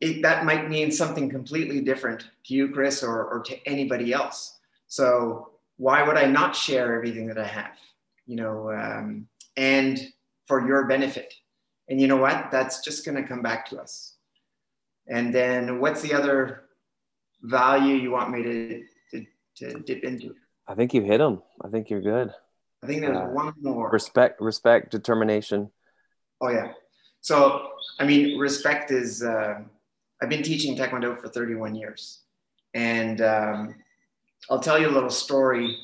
It, 0.01 0.23
that 0.23 0.45
might 0.45 0.71
mean 0.71 0.93
something 0.93 1.29
completely 1.29 1.81
different 1.81 2.21
to 2.47 2.55
you, 2.55 2.69
Chris, 2.69 3.03
or, 3.03 3.25
or 3.25 3.41
to 3.41 3.67
anybody 3.67 4.13
else. 4.13 4.59
So 4.87 5.51
why 5.77 6.07
would 6.07 6.17
I 6.17 6.27
not 6.27 6.55
share 6.55 6.95
everything 6.95 7.27
that 7.27 7.39
I 7.39 7.47
have? 7.47 7.77
You 8.27 8.37
know, 8.37 8.71
um, 8.71 9.27
and 9.57 10.01
for 10.47 10.65
your 10.65 10.87
benefit. 10.87 11.35
And 11.89 12.01
you 12.01 12.07
know 12.07 12.17
what? 12.17 12.51
That's 12.53 12.81
just 12.85 13.05
going 13.05 13.21
to 13.21 13.29
come 13.29 13.43
back 13.43 13.69
to 13.71 13.81
us. 13.81 14.15
And 15.09 15.35
then 15.35 15.81
what's 15.81 16.03
the 16.03 16.15
other 16.15 16.63
value 17.43 17.97
you 17.97 18.13
want 18.13 18.31
me 18.31 18.43
to, 18.45 18.85
to, 19.11 19.27
to 19.57 19.81
dip 19.81 20.05
into? 20.05 20.37
I 20.69 20.77
think 20.77 20.95
you 20.95 21.03
hit 21.03 21.19
them. 21.19 21.43
I 21.61 21.69
think 21.69 21.91
you're 21.91 22.01
good. 22.01 22.33
I 22.85 22.87
think 22.87 23.01
there's 23.01 23.17
Uh, 23.17 23.33
one 23.33 23.53
more. 23.61 23.91
Respect, 23.91 24.41
respect, 24.41 24.93
determination. 24.93 25.71
Oh 26.41 26.49
yeah. 26.49 26.73
So 27.21 27.71
I 27.99 28.05
mean, 28.05 28.39
respect 28.39 28.91
is. 28.91 29.23
Uh, 29.23 29.61
I've 30.23 30.29
been 30.29 30.43
teaching 30.43 30.77
Taekwondo 30.77 31.19
for 31.19 31.29
31 31.29 31.75
years, 31.75 32.21
and 32.75 33.23
um, 33.23 33.75
I'll 34.51 34.61
tell 34.61 34.79
you 34.79 34.89
a 34.89 34.91
little 34.93 35.11
story 35.11 35.79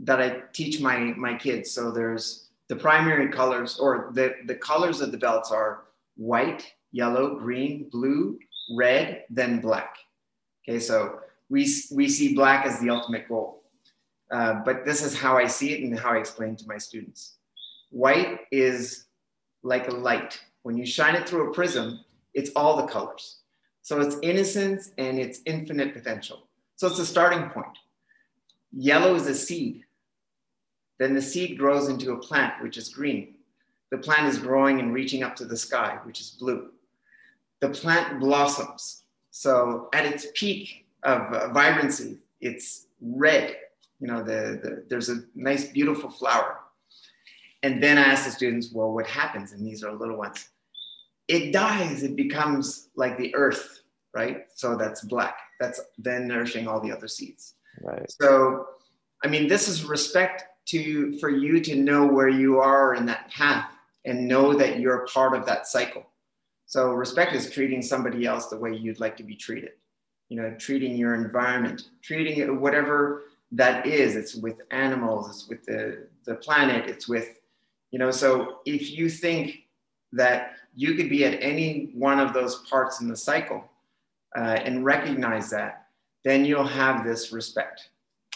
that 0.00 0.20
I 0.20 0.42
teach 0.52 0.80
my 0.80 0.98
my 1.16 1.34
kids. 1.36 1.70
So 1.70 1.90
there's 1.90 2.48
the 2.68 2.76
primary 2.76 3.28
colors, 3.28 3.78
or 3.78 4.10
the 4.12 4.34
the 4.46 4.54
colors 4.54 5.00
of 5.00 5.12
the 5.12 5.18
belts 5.18 5.50
are 5.50 5.84
white, 6.16 6.72
yellow, 6.90 7.38
green, 7.38 7.88
blue, 7.90 8.38
red, 8.76 9.24
then 9.30 9.60
black. 9.60 9.96
Okay, 10.68 10.78
so 10.78 11.20
we 11.48 11.72
we 11.92 12.08
see 12.08 12.34
black 12.34 12.66
as 12.66 12.80
the 12.80 12.90
ultimate 12.90 13.28
goal, 13.28 13.62
uh, 14.32 14.54
but 14.64 14.84
this 14.84 15.04
is 15.04 15.16
how 15.16 15.36
I 15.36 15.46
see 15.46 15.72
it 15.72 15.82
and 15.82 15.98
how 15.98 16.10
I 16.10 16.18
explain 16.18 16.56
to 16.56 16.66
my 16.66 16.78
students. 16.78 17.36
White 17.90 18.40
is 18.50 19.06
like 19.62 19.88
a 19.88 19.92
light. 19.92 20.40
When 20.62 20.76
you 20.76 20.86
shine 20.86 21.14
it 21.14 21.28
through 21.28 21.50
a 21.50 21.54
prism, 21.54 22.00
it's 22.34 22.50
all 22.56 22.76
the 22.76 22.86
colors. 22.86 23.38
So 23.82 24.00
it's 24.00 24.16
innocence 24.22 24.92
and 24.98 25.18
it's 25.18 25.40
infinite 25.44 25.92
potential. 25.92 26.46
So 26.76 26.86
it's 26.86 26.98
a 26.98 27.06
starting 27.06 27.48
point. 27.50 27.78
Yellow 28.72 29.14
is 29.14 29.26
a 29.26 29.34
seed. 29.34 29.84
Then 30.98 31.14
the 31.14 31.22
seed 31.22 31.58
grows 31.58 31.88
into 31.88 32.12
a 32.12 32.18
plant, 32.18 32.62
which 32.62 32.76
is 32.76 32.88
green. 32.88 33.34
The 33.90 33.98
plant 33.98 34.28
is 34.28 34.38
growing 34.38 34.80
and 34.80 34.94
reaching 34.94 35.22
up 35.22 35.36
to 35.36 35.44
the 35.44 35.56
sky, 35.56 35.98
which 36.04 36.20
is 36.20 36.30
blue. 36.30 36.70
The 37.60 37.68
plant 37.68 38.20
blossoms. 38.20 39.02
So 39.30 39.88
at 39.92 40.06
its 40.06 40.26
peak 40.34 40.86
of 41.02 41.32
uh, 41.32 41.52
vibrancy, 41.52 42.18
it's 42.40 42.86
red. 43.00 43.56
You 44.00 44.06
know, 44.08 44.22
the, 44.22 44.60
the, 44.62 44.84
there's 44.88 45.08
a 45.08 45.24
nice, 45.34 45.68
beautiful 45.68 46.10
flower. 46.10 46.61
And 47.62 47.82
then 47.82 47.98
I 47.98 48.02
ask 48.02 48.24
the 48.24 48.30
students, 48.30 48.70
well, 48.72 48.92
what 48.92 49.06
happens? 49.06 49.52
And 49.52 49.64
these 49.64 49.84
are 49.84 49.92
little 49.92 50.16
ones. 50.16 50.48
It 51.28 51.52
dies, 51.52 52.02
it 52.02 52.16
becomes 52.16 52.88
like 52.96 53.16
the 53.16 53.34
earth, 53.34 53.82
right? 54.14 54.44
So 54.54 54.76
that's 54.76 55.02
black. 55.02 55.36
That's 55.60 55.80
then 55.96 56.26
nourishing 56.26 56.66
all 56.66 56.80
the 56.80 56.90
other 56.90 57.06
seeds. 57.08 57.54
Right. 57.80 58.10
So, 58.20 58.66
I 59.24 59.28
mean, 59.28 59.46
this 59.46 59.68
is 59.68 59.84
respect 59.84 60.44
to 60.66 61.18
for 61.18 61.30
you 61.30 61.60
to 61.60 61.76
know 61.76 62.06
where 62.06 62.28
you 62.28 62.58
are 62.58 62.94
in 62.94 63.06
that 63.06 63.30
path 63.30 63.70
and 64.04 64.26
know 64.26 64.54
that 64.54 64.80
you're 64.80 65.06
part 65.06 65.36
of 65.36 65.46
that 65.46 65.66
cycle. 65.66 66.04
So, 66.66 66.92
respect 66.92 67.34
is 67.34 67.50
treating 67.50 67.82
somebody 67.82 68.26
else 68.26 68.48
the 68.48 68.58
way 68.58 68.74
you'd 68.74 69.00
like 69.00 69.16
to 69.18 69.22
be 69.22 69.36
treated. 69.36 69.72
You 70.28 70.42
know, 70.42 70.54
treating 70.58 70.96
your 70.96 71.14
environment, 71.14 71.90
treating 72.02 72.38
it 72.38 72.52
whatever 72.52 73.22
that 73.52 73.86
is. 73.86 74.16
It's 74.16 74.34
with 74.34 74.56
animals, 74.70 75.28
it's 75.28 75.48
with 75.48 75.64
the 75.64 76.08
the 76.24 76.34
planet, 76.36 76.88
it's 76.88 77.08
with, 77.08 77.38
you 77.92 78.00
know. 78.00 78.10
So, 78.10 78.58
if 78.66 78.90
you 78.90 79.08
think 79.08 79.66
that 80.12 80.56
you 80.74 80.94
could 80.94 81.08
be 81.08 81.24
at 81.24 81.40
any 81.42 81.90
one 81.94 82.18
of 82.18 82.32
those 82.32 82.66
parts 82.68 83.00
in 83.00 83.08
the 83.08 83.16
cycle 83.16 83.64
uh, 84.36 84.58
and 84.64 84.84
recognize 84.84 85.50
that, 85.50 85.86
then 86.24 86.44
you'll 86.44 86.66
have 86.66 87.04
this 87.04 87.32
respect. 87.32 87.88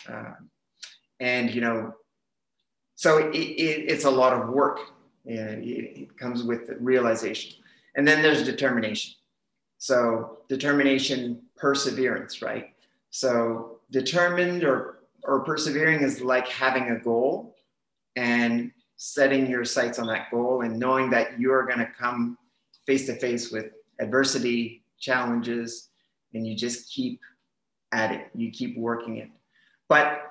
Uh, 0.08 0.34
and, 1.20 1.54
you 1.54 1.60
know, 1.60 1.94
so 2.94 3.18
it, 3.18 3.34
it, 3.34 3.90
it's 3.90 4.04
a 4.04 4.10
lot 4.10 4.32
of 4.32 4.48
work. 4.48 4.80
And 5.26 5.64
it, 5.64 5.98
it 6.00 6.18
comes 6.18 6.42
with 6.42 6.70
realization. 6.78 7.62
And 7.96 8.06
then 8.06 8.22
there's 8.22 8.44
determination. 8.44 9.14
So 9.78 10.38
determination, 10.48 11.42
perseverance, 11.56 12.42
right? 12.42 12.74
So 13.10 13.78
determined 13.90 14.64
or, 14.64 15.00
or 15.24 15.40
persevering 15.40 16.02
is 16.02 16.20
like 16.20 16.48
having 16.48 16.90
a 16.90 16.98
goal 16.98 17.56
and 18.14 18.70
setting 18.96 19.48
your 19.48 19.64
sights 19.64 19.98
on 19.98 20.06
that 20.06 20.30
goal 20.30 20.62
and 20.62 20.78
knowing 20.78 21.10
that 21.10 21.38
you're 21.38 21.66
going 21.66 21.78
to 21.78 21.90
come 21.98 22.38
face 22.86 23.06
to 23.06 23.14
face 23.16 23.50
with 23.50 23.66
adversity, 24.00 24.82
challenges, 24.98 25.88
and 26.34 26.46
you 26.46 26.54
just 26.54 26.90
keep 26.90 27.20
at 27.92 28.12
it. 28.12 28.28
You 28.34 28.50
keep 28.50 28.76
working 28.76 29.18
it. 29.18 29.28
But 29.88 30.22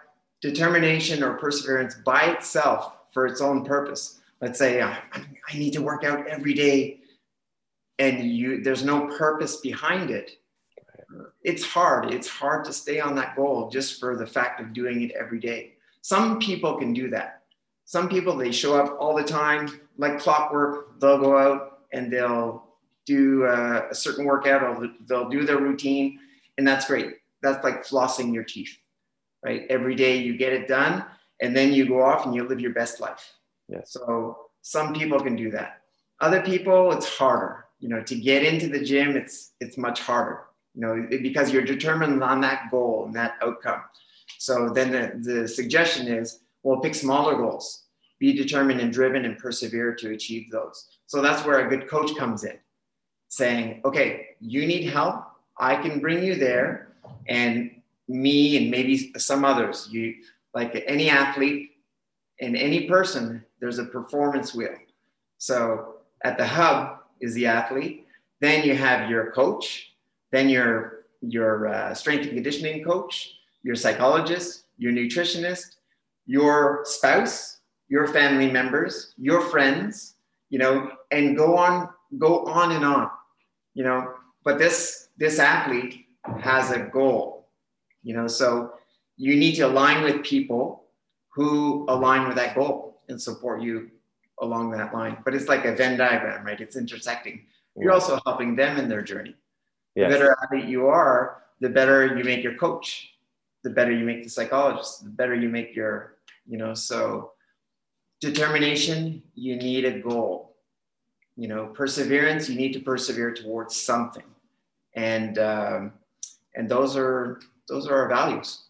determination 0.41 1.23
or 1.23 1.33
perseverance 1.37 1.95
by 2.05 2.25
itself 2.25 2.97
for 3.11 3.25
its 3.25 3.41
own 3.41 3.65
purpose. 3.65 4.19
Let's 4.41 4.59
say 4.59 4.81
uh, 4.81 4.93
I 5.13 5.57
need 5.57 5.71
to 5.73 5.81
work 5.81 6.03
out 6.03 6.27
every 6.27 6.53
day 6.53 6.99
and 7.99 8.29
you 8.29 8.61
there's 8.61 8.83
no 8.83 9.07
purpose 9.17 9.57
behind 9.57 10.11
it. 10.11 10.31
It's 11.43 11.63
hard. 11.63 12.13
It's 12.13 12.27
hard 12.27 12.65
to 12.65 12.73
stay 12.73 12.99
on 12.99 13.15
that 13.15 13.35
goal 13.35 13.69
just 13.69 13.99
for 13.99 14.17
the 14.17 14.27
fact 14.27 14.59
of 14.59 14.73
doing 14.73 15.01
it 15.03 15.11
every 15.11 15.39
day. 15.39 15.73
Some 16.01 16.39
people 16.39 16.77
can 16.77 16.93
do 16.93 17.09
that. 17.11 17.43
Some 17.85 18.09
people 18.09 18.35
they 18.35 18.51
show 18.51 18.75
up 18.75 18.97
all 18.99 19.15
the 19.15 19.23
time 19.23 19.79
like 19.97 20.19
clockwork. 20.19 20.99
They'll 20.99 21.19
go 21.19 21.37
out 21.37 21.79
and 21.93 22.11
they'll 22.11 22.65
do 23.05 23.45
uh, 23.45 23.87
a 23.91 23.95
certain 23.95 24.25
workout 24.25 24.63
or 24.63 24.89
they'll 25.07 25.29
do 25.29 25.45
their 25.45 25.59
routine 25.59 26.19
and 26.57 26.67
that's 26.67 26.87
great. 26.87 27.13
That's 27.41 27.63
like 27.63 27.85
flossing 27.85 28.33
your 28.33 28.43
teeth 28.43 28.77
right? 29.45 29.65
Every 29.69 29.95
day 29.95 30.17
you 30.17 30.35
get 30.35 30.51
it 30.51 30.67
done, 30.67 31.05
and 31.41 31.55
then 31.55 31.71
you 31.71 31.87
go 31.87 32.01
off 32.01 32.25
and 32.25 32.33
you 32.33 32.43
live 32.47 32.59
your 32.59 32.73
best 32.73 32.99
life. 32.99 33.33
Yes. 33.69 33.91
So 33.91 34.47
some 34.61 34.93
people 34.93 35.19
can 35.19 35.35
do 35.35 35.51
that. 35.51 35.81
Other 36.19 36.41
people, 36.41 36.91
it's 36.91 37.07
harder. 37.07 37.65
You 37.79 37.89
know, 37.89 38.01
to 38.01 38.15
get 38.15 38.43
into 38.43 38.67
the 38.67 38.83
gym, 38.83 39.15
it's 39.15 39.51
it's 39.59 39.77
much 39.77 39.99
harder. 40.01 40.41
You 40.73 40.81
know, 40.81 41.07
because 41.09 41.51
you're 41.51 41.63
determined 41.63 42.21
on 42.23 42.41
that 42.41 42.71
goal 42.71 43.05
and 43.05 43.15
that 43.15 43.35
outcome. 43.41 43.81
So 44.39 44.69
then 44.69 44.91
the, 44.91 45.41
the 45.41 45.47
suggestion 45.47 46.07
is, 46.07 46.39
well, 46.65 46.81
pick 46.81 46.95
smaller 46.95 47.35
goals. 47.35 47.83
Be 48.19 48.33
determined 48.33 48.81
and 48.81 48.91
driven 48.91 49.23
and 49.23 49.37
persevere 49.37 49.95
to 49.95 50.11
achieve 50.11 50.51
those. 50.51 50.89
So 51.05 51.21
that's 51.21 51.45
where 51.45 51.65
a 51.65 51.69
good 51.69 51.87
coach 51.87 52.15
comes 52.17 52.43
in, 52.43 52.57
saying, 53.29 53.81
okay, 53.85 54.29
you 54.39 54.65
need 54.65 54.89
help. 54.89 55.23
I 55.57 55.75
can 55.75 55.99
bring 55.99 56.23
you 56.23 56.35
there. 56.35 56.95
And 57.27 57.71
me 58.07 58.57
and 58.57 58.69
maybe 58.69 59.11
some 59.17 59.43
others 59.43 59.87
you 59.91 60.15
like 60.53 60.83
any 60.87 61.09
athlete 61.09 61.71
and 62.39 62.55
any 62.55 62.87
person 62.87 63.43
there's 63.59 63.79
a 63.79 63.85
performance 63.85 64.53
wheel 64.53 64.75
so 65.37 65.95
at 66.23 66.37
the 66.37 66.45
hub 66.45 66.99
is 67.19 67.33
the 67.33 67.45
athlete 67.45 68.05
then 68.41 68.63
you 68.63 68.75
have 68.75 69.09
your 69.09 69.31
coach 69.31 69.93
then 70.31 70.49
your 70.49 71.05
your 71.21 71.67
uh, 71.67 71.93
strength 71.93 72.25
and 72.25 72.33
conditioning 72.33 72.83
coach 72.83 73.39
your 73.63 73.75
psychologist 73.75 74.65
your 74.77 74.91
nutritionist 74.91 75.74
your 76.25 76.81
spouse 76.85 77.59
your 77.87 78.07
family 78.07 78.51
members 78.51 79.13
your 79.17 79.41
friends 79.41 80.15
you 80.49 80.57
know 80.57 80.91
and 81.11 81.37
go 81.37 81.57
on 81.57 81.89
go 82.17 82.45
on 82.45 82.71
and 82.71 82.85
on 82.85 83.09
you 83.75 83.83
know. 83.83 84.13
But 84.43 84.57
this 84.57 85.09
this 85.17 85.37
athlete 85.37 86.07
has 86.39 86.71
a 86.71 86.79
goal 86.79 87.47
you 88.01 88.15
know. 88.15 88.27
So 88.27 88.73
you 89.17 89.35
need 89.35 89.55
to 89.55 89.63
align 89.63 90.03
with 90.03 90.23
people 90.23 90.85
who 91.29 91.85
align 91.89 92.27
with 92.27 92.37
that 92.37 92.55
goal 92.55 93.01
and 93.09 93.21
support 93.21 93.61
you 93.61 93.91
along 94.41 94.71
that 94.71 94.93
line. 94.93 95.17
But 95.23 95.35
it's 95.35 95.47
like 95.47 95.65
a 95.65 95.75
venn 95.75 95.97
diagram 95.97 96.43
right? 96.45 96.59
It's 96.59 96.75
intersecting. 96.75 97.45
You're 97.77 97.91
also 97.91 98.19
helping 98.25 98.55
them 98.55 98.77
in 98.77 98.87
their 98.89 99.01
journey. 99.01 99.35
Yes. 99.95 100.11
the 100.11 100.17
better 100.17 100.37
athlete 100.43 100.65
you 100.65 100.87
are 100.87 101.43
the 101.61 101.69
better 101.69 102.17
you 102.17 102.23
make 102.25 102.43
your 102.43 102.55
coach 102.55 103.13
the 103.63 103.69
better 103.69 103.93
you 103.93 104.03
make 104.03 104.23
the 104.23 104.29
psychologist 104.29 105.05
the 105.05 105.09
better 105.09 105.33
you 105.33 105.47
make 105.47 105.73
your 105.73 106.14
you 106.47 106.57
know 106.57 106.73
so 106.73 107.31
determination 108.21 109.21
you 109.33 109.55
need 109.55 109.85
a 109.85 109.99
goal 109.99 110.55
you 111.35 111.47
know 111.47 111.67
perseverance 111.67 112.49
you 112.49 112.55
need 112.55 112.73
to 112.73 112.79
persevere 112.79 113.33
towards 113.33 113.75
something 113.75 114.23
and 114.95 115.37
um, 115.39 115.93
and 116.55 116.69
those 116.69 116.95
are 116.95 117.39
those 117.67 117.87
are 117.87 117.95
our 117.95 118.09
values 118.09 118.65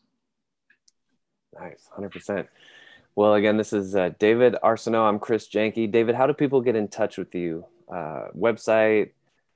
Nice, 1.59 1.89
hundred 1.91 2.11
percent. 2.11 2.47
Well, 3.15 3.35
again, 3.35 3.55
this 3.55 3.71
is 3.71 3.95
uh, 3.95 4.09
David 4.19 4.55
Arsenault. 4.61 5.07
I'm 5.07 5.19
Chris 5.19 5.47
Jenke. 5.47 5.89
David, 5.89 6.15
how 6.15 6.27
do 6.27 6.33
people 6.33 6.59
get 6.61 6.75
in 6.75 6.89
touch 6.89 7.17
with 7.17 7.33
you? 7.33 7.65
Uh, 7.91 8.27
website? 8.37 9.11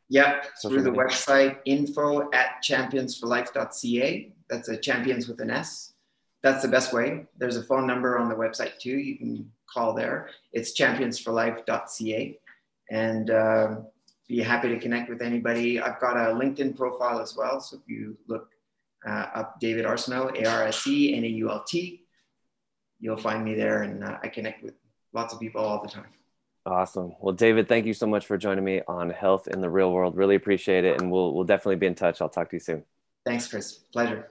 Yep, 0.07 0.45
through 0.61 0.81
the 0.81 0.91
website 0.91 1.57
info 1.65 2.31
at 2.31 2.63
championsforlife.ca. 2.63 4.33
That's 4.49 4.69
a 4.69 4.77
champions 4.77 5.27
with 5.27 5.39
an 5.41 5.51
S 5.51 5.93
that's 6.41 6.61
the 6.61 6.67
best 6.67 6.93
way. 6.93 7.25
There's 7.37 7.57
a 7.57 7.63
phone 7.63 7.85
number 7.85 8.17
on 8.17 8.29
the 8.29 8.35
website 8.35 8.77
too. 8.79 8.97
You 8.97 9.17
can 9.17 9.51
call 9.71 9.93
there. 9.93 10.29
It's 10.53 10.79
championsforlife.ca, 10.79 12.39
and 12.89 13.29
uh, 13.29 13.75
be 14.27 14.39
happy 14.39 14.69
to 14.69 14.79
connect 14.79 15.09
with 15.09 15.21
anybody. 15.21 15.81
I've 15.81 15.99
got 15.99 16.15
a 16.15 16.33
LinkedIn 16.33 16.77
profile 16.77 17.19
as 17.19 17.35
well, 17.35 17.59
so 17.59 17.77
if 17.77 17.83
you 17.87 18.17
look 18.27 18.49
uh, 19.07 19.27
up 19.33 19.59
David 19.59 19.85
Arsenault, 19.85 20.41
A 20.41 20.49
R 20.49 20.63
S 20.63 20.85
E 20.87 21.15
N 21.15 21.23
A 21.23 21.27
U 21.27 21.49
L 21.49 21.63
T, 21.67 22.05
you'll 22.99 23.17
find 23.17 23.43
me 23.43 23.55
there, 23.55 23.83
and 23.83 24.03
uh, 24.03 24.17
I 24.23 24.27
connect 24.27 24.63
with 24.63 24.75
lots 25.13 25.33
of 25.33 25.39
people 25.39 25.61
all 25.61 25.81
the 25.81 25.89
time. 25.89 26.07
Awesome. 26.65 27.13
Well, 27.19 27.33
David, 27.33 27.67
thank 27.67 27.85
you 27.85 27.93
so 27.93 28.05
much 28.05 28.25
for 28.27 28.37
joining 28.37 28.63
me 28.63 28.81
on 28.87 29.09
Health 29.09 29.47
in 29.47 29.61
the 29.61 29.69
Real 29.69 29.91
World. 29.91 30.15
Really 30.15 30.35
appreciate 30.35 30.85
it, 30.85 31.01
and 31.01 31.11
we'll 31.11 31.33
we'll 31.33 31.45
definitely 31.45 31.77
be 31.77 31.87
in 31.87 31.95
touch. 31.95 32.21
I'll 32.21 32.29
talk 32.29 32.49
to 32.51 32.55
you 32.55 32.61
soon. 32.61 32.83
Thanks, 33.25 33.47
Chris. 33.47 33.73
Pleasure. 33.91 34.29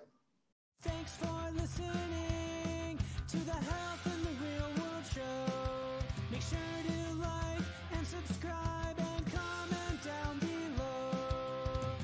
Thanks 0.81 1.17
listening 1.59 2.99
to 3.29 3.37
the 3.39 3.53
Health 3.53 4.07
and 4.07 4.25
the 4.25 4.35
Real 4.45 4.71
World 4.79 5.05
Show. 5.15 5.53
Make 6.31 6.43
sure 6.43 6.59
to 6.87 7.15
like 7.21 7.67
and 7.95 8.07
subscribe 8.07 8.97
and 8.99 9.27
comment 9.27 10.03
down 10.05 10.39
below. 10.39 11.95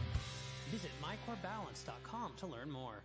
Visit 0.70 0.90
mycorebalance.com 1.02 2.32
to 2.38 2.46
learn 2.46 2.70
more. 2.70 3.02